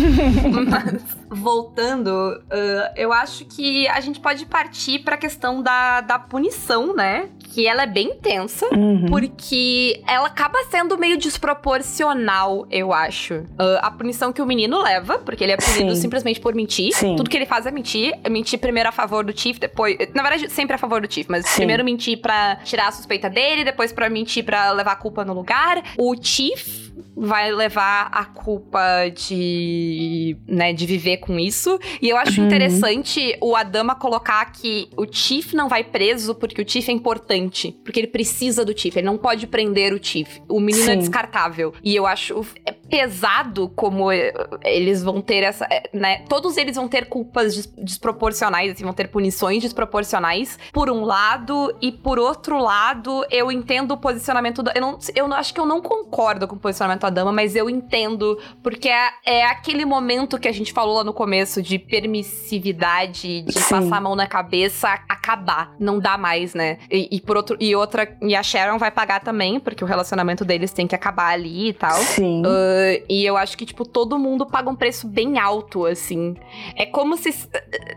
[0.68, 2.10] Mas, voltando,
[2.50, 7.28] ah, eu acho que a gente pode partir pra questão da, da punição, né?
[7.38, 8.66] Que ela é bem tensa.
[8.74, 9.06] Uhum.
[9.06, 13.44] Porque ela acaba sendo meio desproporcional, eu acho.
[13.58, 16.00] Ah, a punição que o menino leva, porque ele é punido Sim.
[16.00, 16.92] simplesmente por mentir.
[16.94, 17.16] Sim.
[17.16, 18.14] Tudo que ele faz é mentir.
[18.22, 19.96] É mentir primeiro a favor do Tiff, depois.
[20.14, 21.56] Na verdade, sempre a favor do Tiff, mas Sim.
[21.56, 25.32] primeiro mentir pra tirar a suspeita dele, depois pra mentir pra levar a culpa no
[25.32, 25.82] lugar.
[25.96, 31.78] O Tiff vai levar a culpa de, né, de viver com isso.
[32.00, 32.46] E eu acho Uhum.
[32.46, 37.74] interessante o Adama colocar que o Tiff não vai preso porque o Tiff é importante,
[37.84, 40.40] porque ele precisa do Tiff, ele não pode prender o Tiff.
[40.48, 40.98] O menino é Sim.
[40.98, 41.72] descartável.
[41.82, 44.32] E eu acho é pesado como eh,
[44.64, 48.92] eles vão ter essa, eh, né, todos eles vão ter culpas des- desproporcionais, assim, vão
[48.92, 54.72] ter punições desproporcionais por um lado e por outro lado, eu entendo o posicionamento da,
[54.74, 57.54] eu não, eu não- acho que eu não concordo com o posicionamento da dama, mas
[57.54, 61.78] eu entendo porque é, é aquele momento que a gente falou lá no começo de
[61.78, 63.60] permissividade, de Sim.
[63.70, 66.78] passar a mão na cabeça, acabar, não dá mais, né?
[66.90, 70.44] E, e por outro e outra e a Sharon vai pagar também, porque o relacionamento
[70.44, 71.96] deles tem que acabar ali e tal.
[71.98, 72.42] Sim.
[72.44, 72.77] Uh,
[73.08, 76.34] e eu acho que, tipo, todo mundo paga um preço bem alto, assim.
[76.76, 77.34] É como se.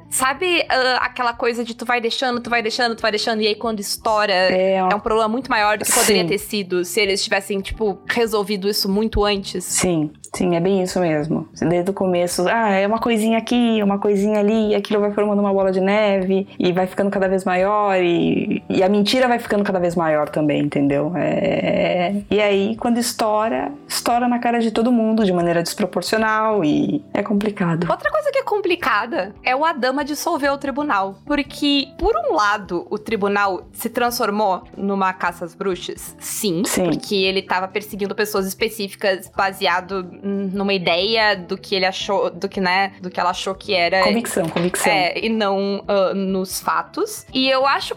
[0.10, 3.48] Sabe uh, aquela coisa de tu vai deixando, tu vai deixando, tu vai deixando, e
[3.48, 4.34] aí quando estoura.
[4.34, 6.28] É, É um problema muito maior do que poderia Sim.
[6.28, 9.64] ter sido se eles tivessem, tipo, resolvido isso muito antes.
[9.64, 11.48] Sim, sim, é bem isso mesmo.
[11.60, 15.40] Desde o começo, ah, é uma coisinha aqui, uma coisinha ali, e aquilo vai formando
[15.40, 19.40] uma bola de neve e vai ficando cada vez maior e, e a mentira vai
[19.40, 21.12] ficando cada vez maior também, entendeu?
[21.16, 22.22] É...
[22.30, 27.22] E aí, quando estoura, estoura na cara de todo mundo de maneira desproporcional e é
[27.22, 27.88] complicado.
[27.90, 31.16] Outra coisa que é complicada é o Adama dissolver o tribunal.
[31.26, 36.16] Porque, por um lado, o tribunal se transformou numa caça às bruxas.
[36.20, 36.64] Sim.
[36.66, 36.86] Sim.
[36.86, 42.62] Porque ele tava perseguindo pessoas específicas baseado numa ideia do que ele achou, do que,
[42.62, 44.04] né, do que ela achou que era.
[44.04, 44.92] Convicção, convicção.
[44.92, 47.26] É, e não ah, nos fatos.
[47.34, 47.96] E eu acho,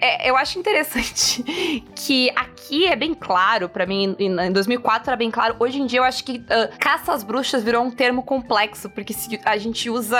[0.00, 1.42] é, eu acho interessante
[1.94, 5.56] que aqui é bem claro, pra mim, em em 2004 era bem claro.
[5.58, 9.12] Hoje em dia eu acho que ah, caça às bruxas virou um termo complexo, porque
[9.12, 10.18] se a gente usa.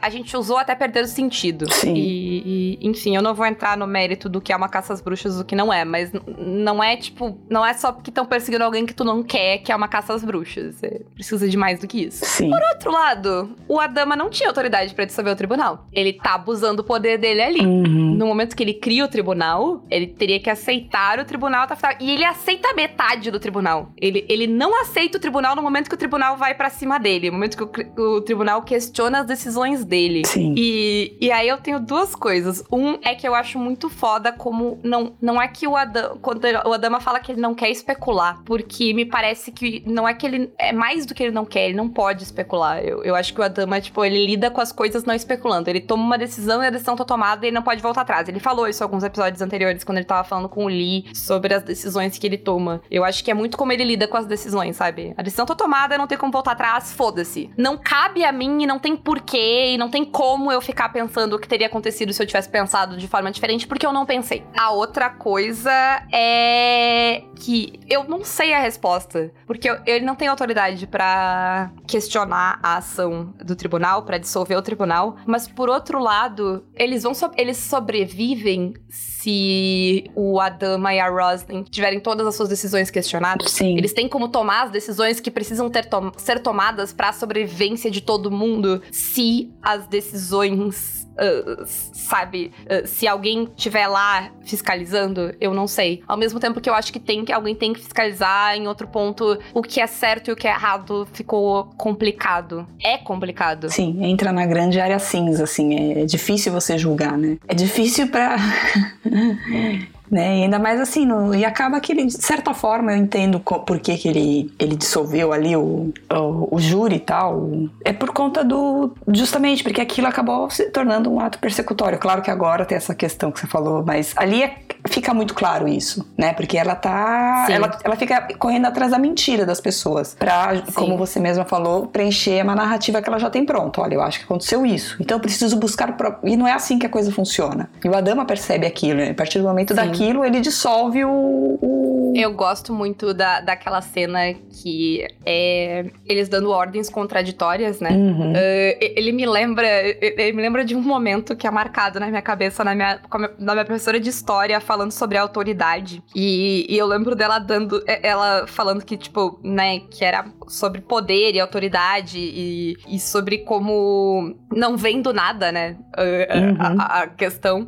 [0.00, 1.72] A gente usou até perder o sentido.
[1.72, 1.94] Sim.
[1.94, 5.00] E, e, enfim, eu não vou entrar no mérito do que é uma caça às
[5.00, 7.38] bruxas e do que não é, mas não é tipo.
[7.48, 10.14] Não é só porque estão perseguindo alguém que tu não quer que é uma caça
[10.14, 10.69] às bruxas.
[10.72, 12.24] Você precisa de mais do que isso.
[12.24, 12.50] Sim.
[12.50, 15.86] Por outro lado, o Adama não tinha autoridade pra dissolver o tribunal.
[15.92, 17.66] Ele tá abusando do poder dele ali.
[17.66, 18.14] Uhum.
[18.14, 21.66] No momento que ele cria o tribunal, ele teria que aceitar o tribunal.
[22.00, 23.92] E ele aceita metade do tribunal.
[23.96, 27.28] Ele, ele não aceita o tribunal no momento que o tribunal vai pra cima dele.
[27.28, 30.24] No momento que o, o tribunal questiona as decisões dele.
[30.24, 30.54] Sim.
[30.56, 32.64] E, e aí eu tenho duas coisas.
[32.72, 36.42] Um é que eu acho muito foda como não, não é que o Adama, quando
[36.44, 40.26] o Adama fala que ele não quer especular, porque me parece que não é que
[40.26, 42.80] ele é mais do que ele não quer, ele não pode especular.
[42.84, 45.68] Eu, eu acho que o Adama, tipo, ele lida com as coisas não especulando.
[45.68, 48.28] Ele toma uma decisão e a decisão tá tomada e ele não pode voltar atrás.
[48.28, 51.54] Ele falou isso em alguns episódios anteriores, quando ele tava falando com o Lee sobre
[51.54, 52.82] as decisões que ele toma.
[52.90, 55.14] Eu acho que é muito como ele lida com as decisões, sabe?
[55.16, 57.50] A decisão tá tomada, não tem como voltar atrás, foda-se.
[57.56, 61.36] Não cabe a mim e não tem porquê e não tem como eu ficar pensando
[61.36, 64.44] o que teria acontecido se eu tivesse pensado de forma diferente, porque eu não pensei.
[64.56, 65.72] A outra coisa
[66.12, 70.49] é que eu não sei a resposta, porque eu, ele não tem autoridade
[70.86, 77.02] para questionar a ação do tribunal, para dissolver o tribunal, mas por outro lado, eles
[77.02, 78.74] vão so eles sobrevivem
[79.20, 83.50] se o Adama e a Roslin tiverem todas as suas decisões questionadas.
[83.50, 83.76] Sim.
[83.76, 88.00] Eles têm como tomar as decisões que precisam ter ser tomadas para a sobrevivência de
[88.00, 95.66] todo mundo se as decisões Uh, sabe, uh, se alguém tiver lá fiscalizando, eu não
[95.66, 96.02] sei.
[96.08, 98.88] Ao mesmo tempo que eu acho que tem que alguém tem que fiscalizar em outro
[98.88, 102.66] ponto o que é certo e o que é errado ficou complicado.
[102.82, 103.68] É complicado.
[103.68, 107.36] Sim, entra na grande área cinza, assim, é difícil você julgar, né?
[107.46, 108.36] É difícil pra
[109.10, 109.99] はい。
[110.10, 110.38] Né?
[110.38, 113.78] E ainda mais assim, no, e acaba que ele, de certa forma, eu entendo por
[113.78, 117.48] que, que ele, ele dissolveu ali o, o, o, júri e tal.
[117.84, 118.92] É por conta do.
[119.08, 121.98] Justamente, porque aquilo acabou se tornando um ato persecutório.
[121.98, 124.56] Claro que agora tem essa questão que você falou, mas ali é,
[124.88, 126.32] fica muito claro isso, né?
[126.32, 127.46] Porque ela tá.
[127.48, 130.16] Ela, ela fica correndo atrás da mentira das pessoas.
[130.18, 130.72] Pra, Sim.
[130.74, 133.80] como você mesma falou, preencher uma narrativa que ela já tem pronta.
[133.80, 134.96] Olha, eu acho que aconteceu isso.
[134.98, 135.96] Então eu preciso buscar.
[135.96, 136.16] Pro...
[136.24, 137.70] E não é assim que a coisa funciona.
[137.84, 139.10] E o Adama percebe aquilo, né?
[139.10, 139.76] A partir do momento Sim.
[139.76, 142.12] daqui aquilo, ele dissolve o, o...
[142.16, 147.90] Eu gosto muito da, daquela cena que é eles dando ordens contraditórias, né?
[147.90, 148.32] Uhum.
[148.32, 149.66] Uh, ele me lembra.
[149.68, 153.00] Ele me lembra de um momento que é marcado na minha cabeça, na minha,
[153.38, 156.02] na minha professora de história, falando sobre a autoridade.
[156.14, 157.82] E, e eu lembro dela dando.
[157.86, 164.34] Ela falando que, tipo, né, que era sobre poder e autoridade e, e sobre como
[164.52, 165.76] não vem do nada, né?
[165.96, 166.56] Uhum.
[166.80, 167.66] A, a, questão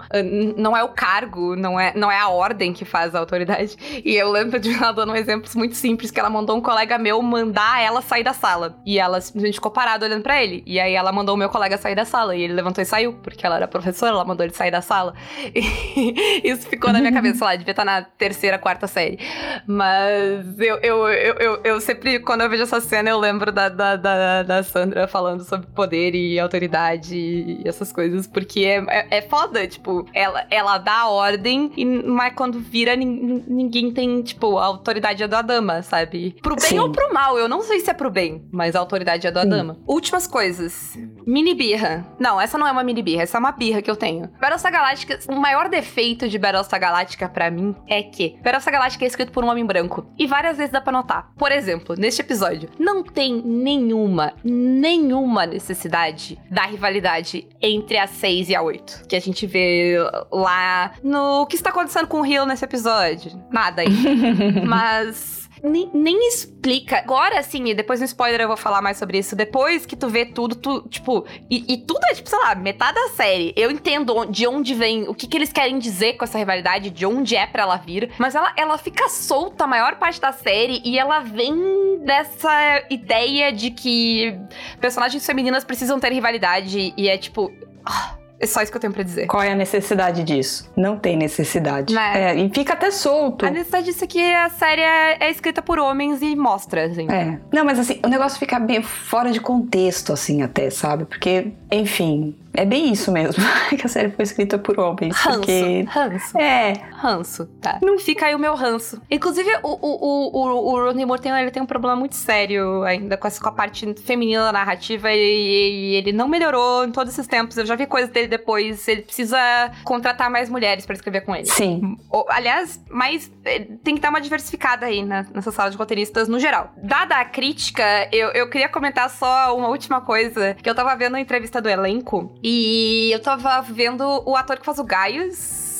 [0.56, 3.76] não é o cargo, não é, não é a ordem que faz a autoridade.
[4.04, 6.98] E eu lembro de ela dando um exemplo muito simples, que ela mandou um colega
[6.98, 8.76] meu mandar ela sair da sala.
[8.86, 10.62] E ela simplesmente ficou parada olhando para ele.
[10.66, 12.34] E aí ela mandou o meu colega sair da sala.
[12.36, 15.14] E ele levantou e saiu, porque ela era professora, ela mandou ele sair da sala.
[15.94, 19.18] E isso ficou na minha cabeça, lá, devia estar na terceira, quarta série.
[19.66, 23.68] Mas eu, eu, eu, eu, eu sempre, quando eu vejo essa cena, eu lembro da,
[23.68, 29.18] da, da, da Sandra falando sobre poder e autoridade e essas coisas, porque é, é,
[29.18, 34.58] é foda, tipo, ela, ela dá a ordem e mas quando vira, ninguém tem, tipo,
[34.58, 36.36] a autoridade é do Adama, sabe?
[36.42, 36.78] Pro bem Sim.
[36.78, 39.38] ou pro mal, eu não sei se é pro bem, mas a autoridade é do
[39.38, 39.78] Adama.
[39.86, 40.96] Últimas coisas.
[41.26, 42.06] Mini birra.
[42.18, 44.30] Não, essa não é uma mini birra, essa é uma birra que eu tenho.
[44.40, 49.08] Battlestar Galactica, o maior defeito de Battlestar Galactica para mim é que Battlestar Galactica é
[49.08, 50.06] escrito por um homem branco.
[50.18, 51.32] E várias vezes dá pra notar.
[51.36, 58.54] Por exemplo, neste episódio, não tem nenhuma, nenhuma necessidade da rivalidade entre a 6 e
[58.54, 59.06] a 8.
[59.08, 59.96] Que a gente vê
[60.30, 63.32] lá no que está acontecendo com o Rio nesse episódio.
[63.50, 63.88] Nada aí.
[64.66, 66.98] Mas nem, nem explica.
[66.98, 69.36] Agora, assim, depois no spoiler eu vou falar mais sobre isso.
[69.36, 72.94] Depois que tu vê tudo, tu, tipo, e, e tudo é, tipo, sei lá, metade
[72.94, 73.52] da série.
[73.56, 77.06] Eu entendo de onde vem, o que, que eles querem dizer com essa rivalidade, de
[77.06, 78.10] onde é para ela vir.
[78.18, 83.52] Mas ela, ela fica solta a maior parte da série e ela vem dessa ideia
[83.52, 84.36] de que
[84.80, 87.52] personagens femininas precisam ter rivalidade e é tipo.
[87.84, 89.26] Ah, é só isso que eu tenho pra dizer.
[89.28, 90.68] Qual é a necessidade disso?
[90.76, 91.94] Não tem necessidade.
[91.94, 92.32] Né?
[92.32, 93.46] É, e fica até solto.
[93.46, 97.08] A necessidade disso é que a série é, é, escrita por homens e mostra, assim.
[97.08, 97.38] É.
[97.52, 101.04] Não, mas assim, o negócio fica bem fora de contexto, assim, até, sabe?
[101.04, 103.42] Porque, enfim, é bem isso mesmo,
[103.78, 105.16] que a série foi escrita por homens.
[105.16, 105.84] Ranço, porque...
[105.88, 106.38] ranço.
[106.38, 106.72] É.
[106.92, 107.78] Ranço, tá.
[107.82, 109.00] Não fica aí o meu ranço.
[109.10, 113.16] Inclusive, o, o, o, o Rodney Moore tem, ele tem um problema muito sério ainda
[113.16, 117.12] com, essa, com a parte feminina da narrativa e, e, ele não melhorou em todos
[117.12, 117.56] esses tempos.
[117.56, 118.86] Eu já vi coisas dele depois.
[118.86, 119.38] Ele precisa
[119.84, 121.46] contratar mais mulheres para escrever com ele.
[121.46, 121.96] Sim.
[122.28, 126.38] aliás, mais eh, tem que dar uma diversificada aí na, nessa sala de roteiristas no
[126.38, 126.72] geral.
[126.76, 131.16] Dada a crítica, eu, eu queria comentar só uma última coisa que eu tava vendo
[131.16, 135.71] a entrevista do elenco e eu tava vendo o ator que faz o Gaius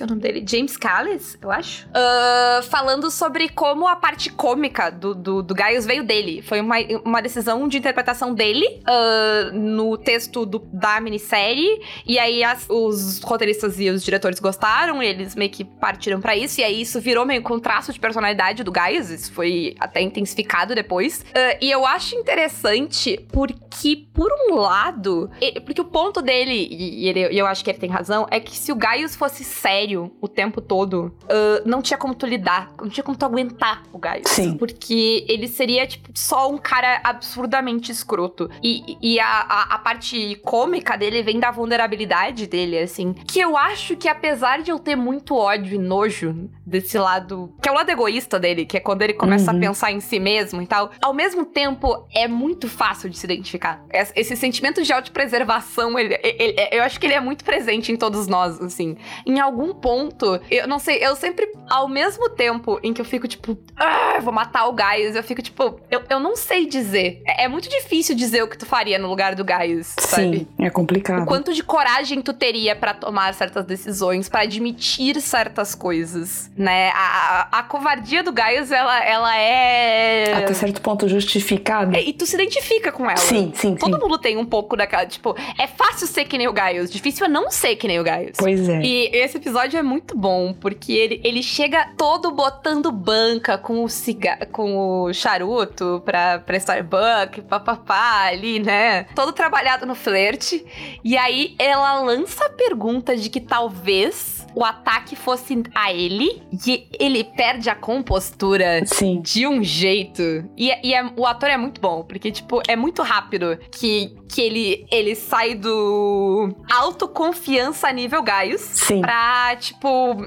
[0.00, 4.90] esqueci o nome dele, James Callis, eu acho, uh, falando sobre como a parte cômica
[4.90, 6.42] do, do, do Gaius veio dele.
[6.42, 12.42] Foi uma, uma decisão de interpretação dele uh, no texto do, da minissérie, e aí
[12.42, 16.64] as, os roteiristas e os diretores gostaram, e eles meio que partiram para isso, e
[16.64, 21.24] aí isso virou meio um traço de personalidade do Gaius, isso foi até intensificado depois.
[21.30, 27.08] Uh, e eu acho interessante porque, por um lado, ele, porque o ponto dele, e,
[27.08, 30.28] ele, eu acho que ele tem razão, é que se o Gaius fosse sério o
[30.28, 34.30] tempo todo, uh, não tinha como tu lidar, não tinha como tu aguentar o Gaius.
[34.30, 34.56] Sim.
[34.56, 38.50] Porque ele seria, tipo, só um cara absurdamente escroto.
[38.62, 43.12] E, e a, a, a parte cômica dele vem da vulnerabilidade dele, assim.
[43.12, 47.68] Que eu acho que, apesar de eu ter muito ódio e nojo desse lado, que
[47.68, 49.58] é o lado egoísta dele, que é quando ele começa uhum.
[49.58, 53.26] a pensar em si mesmo e tal, ao mesmo tempo é muito fácil de se
[53.26, 53.84] identificar.
[53.92, 58.26] Esse sentimento de autopreservação, ele, ele, eu acho que ele é muito presente em todos
[58.26, 58.96] nós, assim.
[59.26, 63.26] Em algum ponto, eu não sei, eu sempre, ao mesmo tempo em que eu fico
[63.26, 67.22] tipo, ah, vou matar o Gaius, eu fico tipo, eu, eu não sei dizer.
[67.26, 70.38] É, é muito difícil dizer o que tu faria no lugar do Gaius, sabe?
[70.38, 71.22] Sim, é complicado.
[71.22, 76.90] O quanto de coragem tu teria para tomar certas decisões, para admitir certas coisas, né?
[76.90, 80.32] A, a, a, covardia do Gaius, ela, ela é.
[80.34, 81.96] Até certo ponto justificada.
[81.96, 83.16] É, e tu se identifica com ela.
[83.16, 83.76] Sim, sim.
[83.76, 84.00] Todo sim.
[84.00, 85.06] mundo tem um pouco daquela.
[85.06, 88.04] Tipo, é fácil ser que nem o Gaius, difícil é não ser que nem o
[88.04, 88.36] Gaius.
[88.36, 88.80] Pois é.
[88.82, 93.88] E esse episódio é muito bom, porque ele, ele chega todo botando banca com o
[93.88, 99.04] cigarro, com o charuto pra, pra Starbucks, papapá, ali, né?
[99.14, 100.64] Todo trabalhado no flerte.
[101.04, 106.88] E aí ela lança a pergunta de que talvez o ataque fosse a ele e
[106.98, 109.20] ele perde a compostura Sim.
[109.20, 110.22] de um jeito.
[110.56, 114.40] E, e é, o ator é muito bom, porque, tipo, é muito rápido que, que
[114.40, 119.00] ele, ele sai do autoconfiança nível Gaius Sim.
[119.00, 120.12] pra, tipo.
[120.12, 120.26] Uh, uh, uh,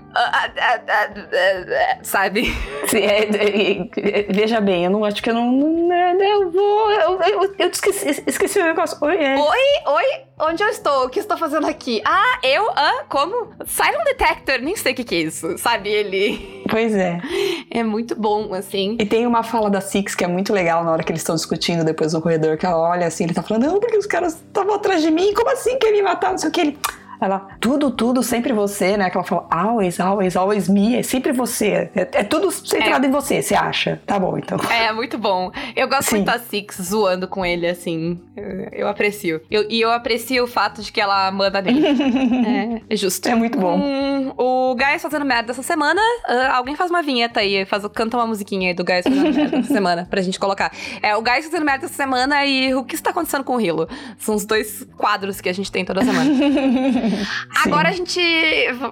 [2.01, 2.45] sabe?
[2.87, 5.51] Sim, é, é, é, veja bem, eu não acho que eu não.
[5.51, 6.91] não eu vou.
[6.91, 8.97] Eu, eu, eu esqueci, esqueci o negócio.
[9.01, 9.35] Oi, é.
[9.35, 10.05] Oi, oi,
[10.43, 11.05] onde eu estou?
[11.05, 12.01] O que estou fazendo aqui?
[12.05, 12.69] Ah, eu?
[12.75, 13.53] Ah, como?
[13.65, 15.89] Silent Detector, nem sei o que, que é isso, sabe?
[15.89, 16.63] Ele.
[16.73, 17.21] Pois é.
[17.69, 18.97] É muito bom, assim.
[18.99, 21.35] E tem uma fala da Six que é muito legal na hora que eles estão
[21.35, 24.33] discutindo depois no corredor, que ela olha assim, ele tá falando, não, porque os caras
[24.33, 26.31] estavam atrás de mim, como assim quer me matar?
[26.31, 26.61] Não sei o que.
[26.61, 26.79] Ele.
[27.23, 29.09] Ela, tudo, tudo, sempre você, né?
[29.09, 31.89] Que ela fala, always, always, always me, é sempre você.
[31.95, 33.07] É, é tudo centrado é.
[33.07, 34.01] em você, você acha?
[34.05, 34.57] Tá bom, então.
[34.69, 35.49] É, muito bom.
[35.73, 36.15] Eu gosto Sim.
[36.17, 38.19] muito da Six zoando com ele, assim.
[38.35, 39.41] Eu, eu aprecio.
[39.49, 41.87] Eu, e eu aprecio o fato de que ela manda nele.
[42.89, 43.27] é, é, justo.
[43.29, 43.77] É muito bom.
[43.77, 46.01] Hum, o Gaius fazendo merda essa semana.
[46.27, 49.57] Uh, alguém faz uma vinheta aí, faz, canta uma musiquinha aí do Gaius fazendo merda
[49.59, 50.73] essa semana, pra gente colocar.
[51.01, 53.87] É, o Gaius fazendo merda essa semana e o que está acontecendo com o Hilo?
[54.17, 56.29] São os dois quadros que a gente tem toda semana.
[57.65, 58.19] Agora a gente.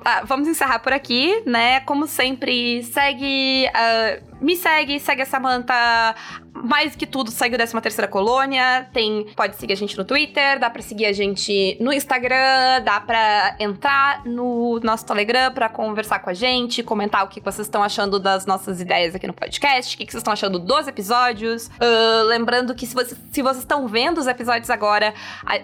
[0.05, 1.81] Ah, vamos encerrar por aqui, né?
[1.81, 3.67] Como sempre, segue.
[3.67, 6.15] Uh, me segue, segue a Samantha.
[6.63, 8.87] Mais que tudo, segue o 13 Terceira Colônia.
[8.93, 12.99] Tem, pode seguir a gente no Twitter, dá pra seguir a gente no Instagram, dá
[12.99, 17.83] pra entrar no nosso Telegram pra conversar com a gente, comentar o que vocês estão
[17.83, 21.67] achando das nossas ideias aqui no podcast, o que vocês estão achando dos episódios.
[21.67, 25.13] Uh, lembrando que se, você, se vocês estão vendo os episódios agora,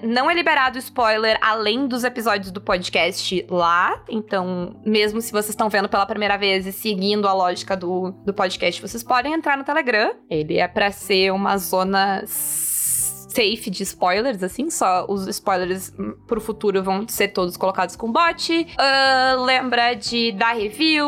[0.04, 4.02] não é liberado spoiler além dos episódios do podcast lá.
[4.10, 8.34] Então, mesmo se vocês estão vendo pela primeira vez e seguindo a lógica do, do
[8.34, 10.14] podcast, vocês podem entrar no Telegram.
[10.30, 15.94] Ele é para ser uma zona safe de spoilers, assim, só os spoilers
[16.26, 18.52] pro futuro vão ser todos colocados com bot.
[18.52, 21.06] Uh, lembra de dar review,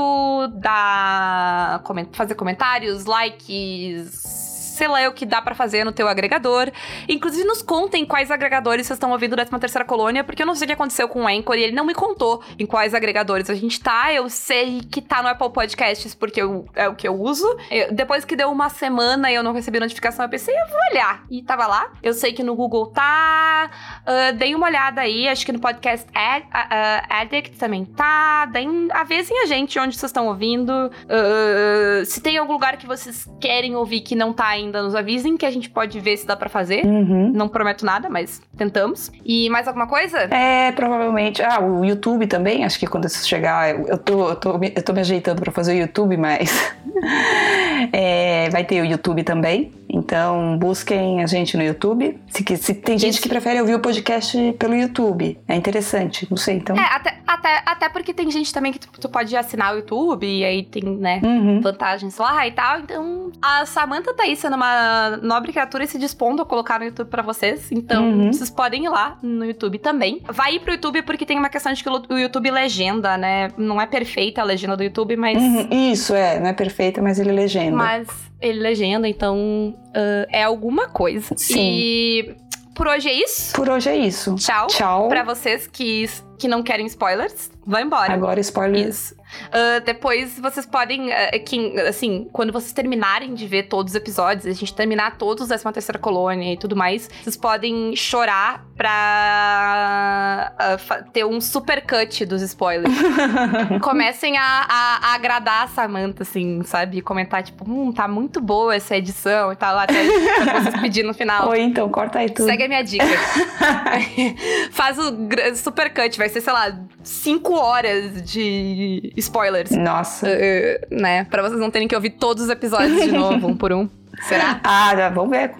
[0.56, 4.49] dar, fazer comentários, likes
[4.80, 6.72] sei lá o que dá para fazer no teu agregador.
[7.08, 10.66] Inclusive, nos contem quais agregadores vocês estão ouvindo da 13 Colônia, porque eu não sei
[10.66, 13.56] o que aconteceu com o Anchor e ele não me contou em quais agregadores a
[13.56, 14.14] gente tá.
[14.14, 17.46] Eu sei que tá no Apple Podcasts porque eu, é o que eu uso.
[17.70, 20.78] Eu, depois que deu uma semana e eu não recebi notificação, eu pensei, eu vou
[20.92, 21.26] olhar.
[21.30, 21.92] E tava lá.
[22.02, 23.70] Eu sei que no Google tá.
[24.08, 28.46] Uh, dei uma olhada aí, acho que no podcast Ad, uh, Addict também tá.
[28.46, 30.72] Deem, avisem a gente onde vocês estão ouvindo.
[30.72, 34.96] Uh, se tem algum lugar que vocês querem ouvir que não tá ainda ainda nos
[34.96, 36.86] avisem, que a gente pode ver se dá para fazer.
[36.86, 37.32] Uhum.
[37.34, 39.12] Não prometo nada, mas tentamos.
[39.26, 40.18] E mais alguma coisa?
[40.34, 41.42] É, provavelmente.
[41.42, 42.64] Ah, o YouTube também.
[42.64, 45.74] Acho que quando isso chegar, eu tô, eu tô, eu tô me ajeitando para fazer
[45.74, 46.74] o YouTube, mas
[47.94, 49.72] É, vai ter o YouTube também.
[49.92, 52.20] Então busquem a gente no YouTube.
[52.28, 53.22] Se, se tem gente Isso.
[53.22, 55.40] que prefere ouvir o podcast pelo YouTube.
[55.48, 56.58] É interessante, não sei.
[56.58, 56.76] Então.
[56.76, 60.28] É, até, até, até porque tem gente também que tu, tu pode assinar o YouTube
[60.28, 61.62] e aí tem, né, Uhum.
[61.62, 62.80] vantagens lá e tal.
[62.82, 67.10] Então, a Samantha tá aí sendo uma nobre criatura se dispondo a colocar no YouTube
[67.10, 67.72] pra vocês.
[67.72, 68.34] Então, Uhum.
[68.34, 70.22] vocês podem ir lá no YouTube também.
[70.28, 73.52] Vai ir pro YouTube porque tem uma questão de que o YouTube legenda, né?
[73.58, 75.38] Não é perfeita a legenda do YouTube, mas.
[75.42, 76.40] Uhum, Isso, é.
[76.40, 77.76] Não é perfeita, mas ele é legenda.
[77.76, 78.08] Mas
[78.42, 81.34] ele legenda, então ah, é alguma coisa.
[81.38, 81.72] Sim.
[81.72, 82.36] E
[82.76, 83.54] por hoje é isso.
[83.54, 84.36] Por hoje é isso.
[84.36, 84.68] Tchau.
[84.68, 85.08] Tchau.
[85.10, 88.14] Pra vocês que, que não querem spoilers, vão embora.
[88.14, 88.88] Agora spoiler.
[88.88, 89.19] Isso.
[89.52, 94.46] Ah, depois vocês podem, ah, quem- assim, quando vocês terminarem de ver todos os episódios,
[94.46, 100.54] a gente terminar todos da 13 terceira colônia e tudo mais, vocês podem chorar pra
[100.80, 102.94] fa- ter um super cut dos spoilers.
[103.82, 107.02] Comecem a, a- a agradar a Samantha, assim, sabe?
[107.02, 109.94] Comentar, tipo, hum, tá muito boa essa edição e tal, até
[110.62, 111.48] vocês pedir no final.
[111.48, 112.46] Ou então, corta aí tudo.
[112.48, 113.06] Segue a minha dica.
[114.72, 115.12] Faz o
[115.56, 119.72] super cut, vai ser, sei lá, 5 horas de spoilers.
[119.72, 120.28] Nossa.
[120.28, 121.26] Uh, né?
[121.26, 123.90] Pra vocês não terem que ouvir todos os episódios de novo, um por um.
[124.28, 124.60] Será?
[124.64, 125.52] Ah, já, vamos ver.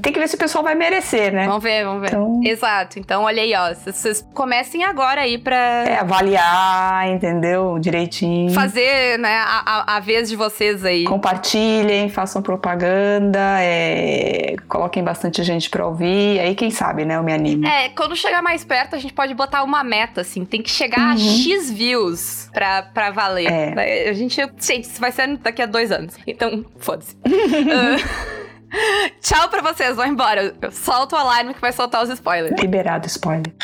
[0.00, 1.46] Tem que ver se o pessoal vai merecer, né?
[1.46, 2.08] Vamos ver, vamos ver.
[2.08, 2.98] Então- Exato.
[2.98, 3.74] Então, olha aí, ó.
[3.74, 7.78] Vocês- Vocês comecem agora aí pra É, avaliar, entendeu?
[7.78, 8.52] Direitinho.
[8.52, 11.04] fazer, né, a, a, a vez de vocês aí.
[11.04, 16.38] Compartilhem, façam propaganda, é, coloquem bastante gente pra ouvir.
[16.40, 17.16] Aí, quem sabe, né?
[17.16, 17.66] Eu me animo.
[17.66, 20.44] É, quando chegar mais perto, a gente pode botar uma meta, assim.
[20.44, 21.18] Tem que chegar a Uhum.
[21.18, 23.50] X views pra, pra valer.
[23.50, 24.08] É.
[24.08, 24.36] A gente.
[24.60, 26.14] Gente, isso vai ser daqui a dois anos.
[26.26, 27.16] Então, foda-se.
[27.24, 27.95] Ah,
[29.20, 30.54] Tchau pra vocês, vão embora.
[30.70, 32.60] Solta o alarme que vai soltar os spoilers.
[32.60, 33.54] Liberado spoiler.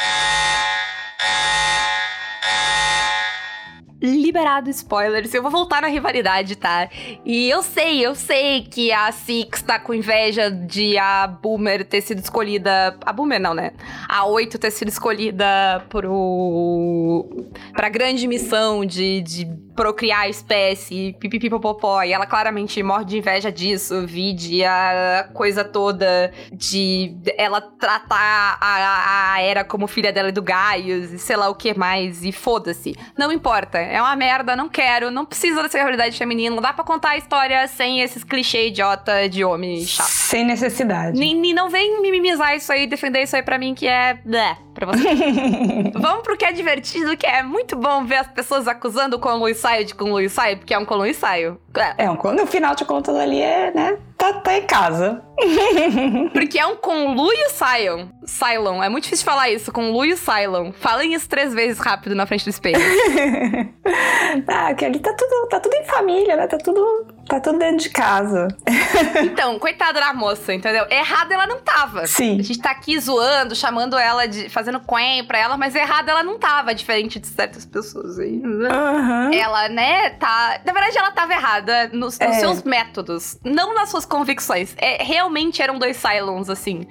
[4.03, 5.33] Liberado spoilers.
[5.33, 6.89] Eu vou voltar na rivalidade, tá?
[7.25, 12.01] E eu sei, eu sei que a Six tá com inveja de a Boomer ter
[12.01, 12.99] sido escolhida.
[13.07, 13.71] A Boomer não, né?
[14.09, 17.47] A 8 ter sido escolhida pro.
[17.75, 19.45] pra grande missão de, de
[19.75, 22.03] procriar a espécie, pipipipopopó.
[22.03, 24.07] E ela claramente morre de inveja disso.
[24.07, 30.43] Vide a coisa toda de ela tratar a, a Era como filha dela e do
[30.43, 32.25] Gaius, e sei lá o que mais.
[32.25, 32.97] E foda-se.
[33.17, 33.79] Não importa.
[33.79, 35.11] É uma merda, não quero.
[35.11, 36.55] Não precisa dessa realidade feminina.
[36.55, 40.09] Não dá pra contar a história sem esses clichê idiota de homem chato.
[40.09, 41.19] Sem necessidade.
[41.19, 44.15] Nem- não vem mimimizar isso aí, defender isso aí pra mim, que é.
[44.25, 45.03] Blé, pra você.
[45.95, 49.49] Vamos pro que é divertido, que é muito bom ver as pessoas acusando o Conlu
[49.49, 51.59] e Saio de Conlu e Saio, porque é um Conlu e Saio.
[51.77, 53.99] É, É, um- quando o final de contas ali é, né?
[54.23, 55.21] Tá, tá em casa.
[56.33, 58.07] porque é um Conlu e o Sion.
[58.25, 58.81] Cylon.
[58.81, 60.73] É muito difícil falar isso, Conlu e o Cylon.
[60.73, 62.79] Falem isso três vezes rápido na frente do espelho.
[64.47, 66.47] ah, que ali tá tudo, tá tudo em família, né?
[66.47, 68.49] Tá tudo, tá tudo dentro de casa.
[69.23, 70.85] Então, coitada da moça, entendeu?
[70.91, 72.07] Errada ela não tava.
[72.07, 72.39] Sim.
[72.39, 74.49] A gente tá aqui zoando, chamando ela de.
[74.49, 78.43] fazendo quen pra ela, mas errada ela não tava, diferente de certas pessoas aí.
[78.71, 79.31] Aham.
[79.33, 80.61] Ela, né, tá.
[80.65, 82.33] Na verdade, ela tava errada nos, nos É.
[82.35, 84.75] seus métodos, não nas suas convicções.
[84.77, 86.87] É, realmente eram dois Cylons, assim.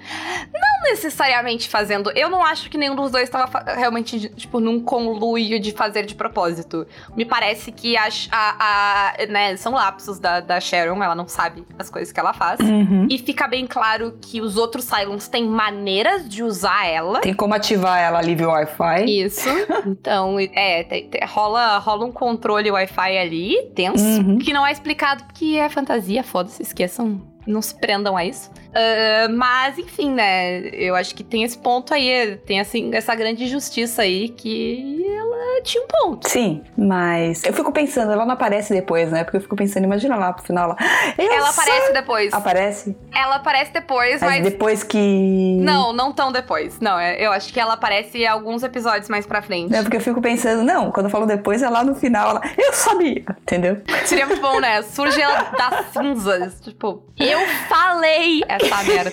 [0.51, 2.11] Não necessariamente fazendo.
[2.15, 6.05] Eu não acho que nenhum dos dois tava fa- realmente, tipo, num conluio de fazer
[6.07, 6.88] de propósito.
[7.15, 8.07] Me parece que a.
[8.32, 12.34] a, a- né, são lapsos da, da Sharon, ela não sabe as coisas que ela
[12.34, 12.59] faz.
[12.59, 13.07] Uhum.
[13.09, 17.19] E fica bem claro que os outros Cylons têm maneiras de usar ela.
[17.22, 19.05] Tem como ativar ela ali via Wi-Fi.
[19.05, 19.47] Isso.
[19.86, 20.86] Então, é,
[21.28, 24.39] rola, rola um controle Wi-Fi ali, tenso, Uhum.
[24.39, 27.11] que não é explicado porque é fantasia, foda-se, esqueçam.
[27.45, 28.51] Não se prendam a isso.
[28.74, 30.59] Ah, mas, enfim, né?
[30.74, 32.38] Eu acho que tem esse ponto aí.
[32.45, 36.28] Tem assim, essa grande justiça aí que ela tinha um ponto.
[36.30, 39.24] Sim, mas eu fico pensando, ela não aparece depois, né?
[39.24, 40.78] Porque eu fico pensando, imagina lá pro final, ela,
[41.17, 42.34] eu ela sei- aparece depois.
[42.34, 42.97] Aparece?
[43.13, 44.43] Ela aparece depois, Mas, mas.
[44.43, 45.57] depois que.
[45.61, 46.80] Não, não tão depois.
[46.80, 49.72] Não, é- eu acho que ela aparece alguns episódios mais pra frente.
[49.72, 52.41] Não, porque eu fico pensando, não, quando eu falo depois, é lá no final, ela,
[52.57, 53.82] eu sabia, entendeu?
[54.05, 54.82] Seria muito bom, né?
[54.82, 56.61] Surge ela das cinzas.
[56.61, 59.12] Tipo, eu falei essa merda.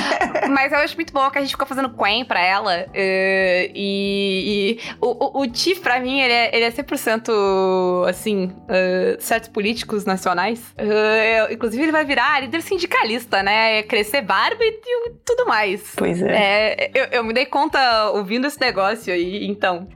[0.50, 2.86] Mas eu acho muito bom que a gente ficou fazendo quen pra ela.
[2.94, 8.52] eh, e, e o, o, o Tiff, pra mim, ele é, ele é 100% assim,
[8.68, 10.60] eh, certos políticos nacionais.
[10.76, 13.82] Eh, inclusive, ele vai virar líder sindicalista, né?
[13.84, 15.92] Crescer barba e, e tudo mais.
[15.96, 16.30] Pois é.
[16.32, 19.88] É, eu, eu me dei conta ouvindo esse negócio aí, então.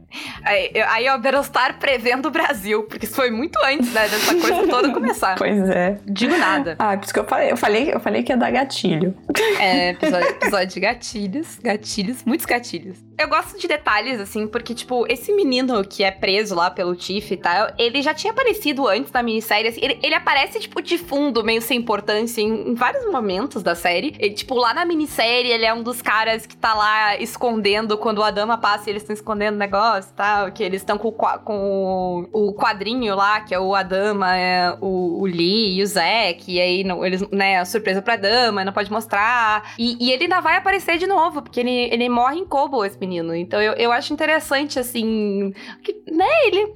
[0.43, 4.35] Aí, aí é o Battlestar prevendo o Brasil, porque isso foi muito antes, né, dessa
[4.35, 5.35] coisa toda começar.
[5.45, 5.99] Pois é.
[6.07, 6.77] Digo nada.
[6.79, 9.15] Ah, por isso que eu falei, eu falei, eu falei que ia dar gatilho.
[9.59, 12.99] É, episódio, episódio de gatilhos, gatilhos, muitos gatilhos.
[13.19, 17.33] Eu gosto de detalhes, assim, porque, tipo, esse menino que é preso lá pelo Tiff
[17.33, 20.99] e tal, ele já tinha aparecido antes na minissérie, assim, ele, ele aparece, tipo, de
[20.99, 24.15] fundo, meio sem importância em, em vários momentos da série.
[24.19, 28.19] Ele, tipo, lá na minissérie, ele é um dos caras que tá lá escondendo quando
[28.19, 32.29] o Adama passa e eles estão escondendo o negócio tal, que eles estão com, com
[32.33, 36.53] o, o, quadrinho lá, que é o Adama, é o, o Lee e o Zack,
[36.53, 39.75] e aí não, eles, né, a surpresa pra Adama, não pode mostrar.
[39.79, 42.99] E, e, ele ainda vai aparecer de novo, porque ele, ele morre em Kobo, esse
[42.99, 43.35] menino.
[43.35, 45.53] Então eu, eu acho interessante, assim,
[45.83, 46.73] que, né, ele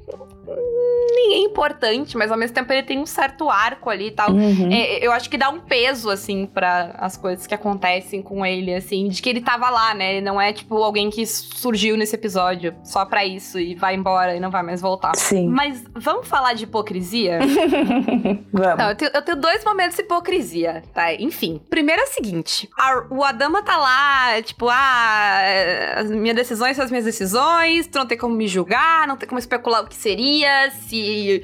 [1.19, 4.31] ninguém importante, mas ao mesmo tempo ele tem um certo arco ali e tal.
[4.31, 4.71] Uhum.
[4.73, 8.75] É, eu acho que dá um peso, assim, para as coisas que acontecem com ele,
[8.75, 10.17] assim, de que ele tava lá, né?
[10.17, 14.37] Ele não é, tipo, alguém que surgiu nesse episódio só para isso e vai embora
[14.37, 15.17] e não vai mais voltar.
[15.17, 15.49] Sim.
[15.49, 17.41] Mas vamos falar de hipocrisia?
[18.53, 18.79] vamos.
[18.79, 21.13] Não, eu, tenho, eu, tenho, dois momentos de hipocrisia, tá?
[21.15, 21.61] Enfim.
[21.69, 25.41] Primeiro é o seguinte: a, o Adama tá lá, tipo, ah,
[25.97, 29.29] as minhas decisões são as minhas decisões, tu não tem como me julgar, não tem
[29.29, 30.38] como especular o que seria,
[30.89, 31.43] se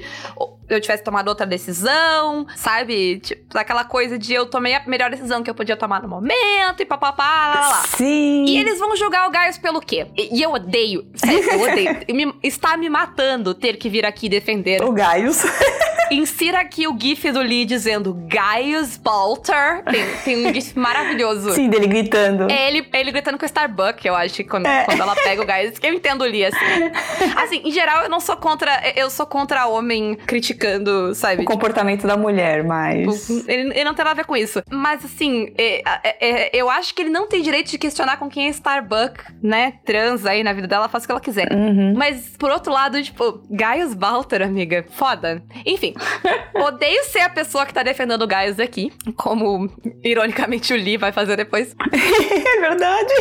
[0.67, 3.19] eu tivesse tomado outra decisão, sabe?
[3.19, 6.81] Tipo, aquela coisa de eu tomei a melhor decisão que eu podia tomar no momento
[6.81, 7.83] e papapá, lá, lá, lá.
[7.95, 8.45] Sim.
[8.45, 10.07] E eles vão julgar o Gaius pelo quê?
[10.17, 12.05] E, e eu odeio, sério, eu odeio.
[12.13, 14.83] me, está me matando ter que vir aqui defender.
[14.83, 15.43] O Gaius.
[16.11, 19.83] Insira aqui o gif do Lee dizendo Gaius Balter.
[19.83, 21.51] Tem, tem um gif maravilhoso.
[21.51, 22.49] Sim, dele gritando.
[22.49, 24.85] É ele, ele gritando com o Starbuck, eu acho, quando, é.
[24.85, 25.75] quando ela pega o Gaius.
[25.81, 26.55] Eu entendo o Lee, assim.
[27.35, 28.81] Assim, em geral, eu não sou contra...
[28.95, 31.41] Eu sou contra homem criticando, sabe?
[31.41, 33.29] O comportamento da mulher, mas...
[33.47, 34.61] Ele, ele, não tem nada a ver com isso.
[34.69, 38.29] Mas, assim, é, é, é, eu acho que ele não tem direito de questionar com
[38.29, 39.73] quem é Starbuck, né?
[39.85, 41.51] Trans aí na vida dela, faz o que ela quiser.
[41.51, 41.93] Uhum.
[41.95, 45.43] Mas, por outro lado, tipo, Gaius Balter, amiga, foda.
[45.65, 45.93] Enfim,
[46.55, 49.69] Odeio ser a pessoa que tá defendendo o Gaius aqui, como
[50.03, 51.75] ironicamente o Lee vai fazer depois.
[51.91, 53.13] é verdade.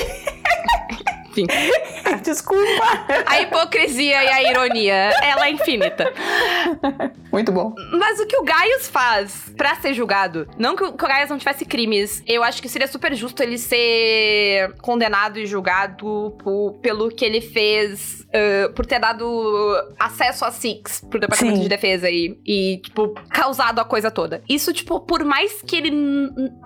[1.35, 1.47] Enfim.
[2.22, 2.85] Desculpa.
[3.27, 6.12] A hipocrisia e a ironia, ela é infinita.
[7.33, 7.75] Muito bom.
[7.93, 11.64] Mas o que o Gaius faz para ser julgado, não que o, Gaius não tivesse
[11.64, 17.25] crimes, eu acho que seria super justo ele ser condenado e julgado por, pelo que
[17.25, 19.24] ele fez uh, por ter dado
[19.99, 21.62] acesso a Six pro Departamento Sim.
[21.62, 24.43] de Defesa e, e, tipo, causado a coisa toda.
[24.49, 25.93] Isso, tipo, por mais que ele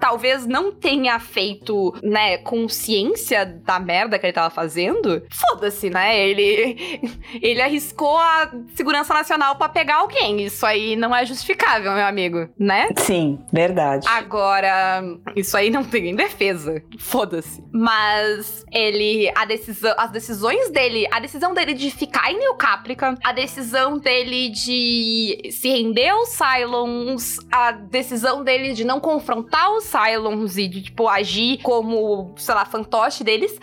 [0.01, 6.19] talvez não tenha feito, né, consciência da merda que ele tava fazendo, foda-se, né?
[6.19, 7.03] Ele,
[7.43, 10.43] ele arriscou a segurança nacional para pegar alguém.
[10.43, 12.89] Isso aí não é justificável, meu amigo, né?
[12.97, 14.07] Sim, verdade.
[14.09, 15.03] Agora,
[15.37, 16.83] isso aí não tem defesa.
[16.99, 17.63] Foda-se.
[17.73, 23.19] Mas ele, a decisão, as decisões dele, a decisão dele de ficar em New Caprica,
[23.25, 29.85] a decisão dele de se render aos Cylons, a decisão dele de não confrontar os
[29.85, 33.59] Cylons e de, tipo, agir como, sei lá, fantoche deles,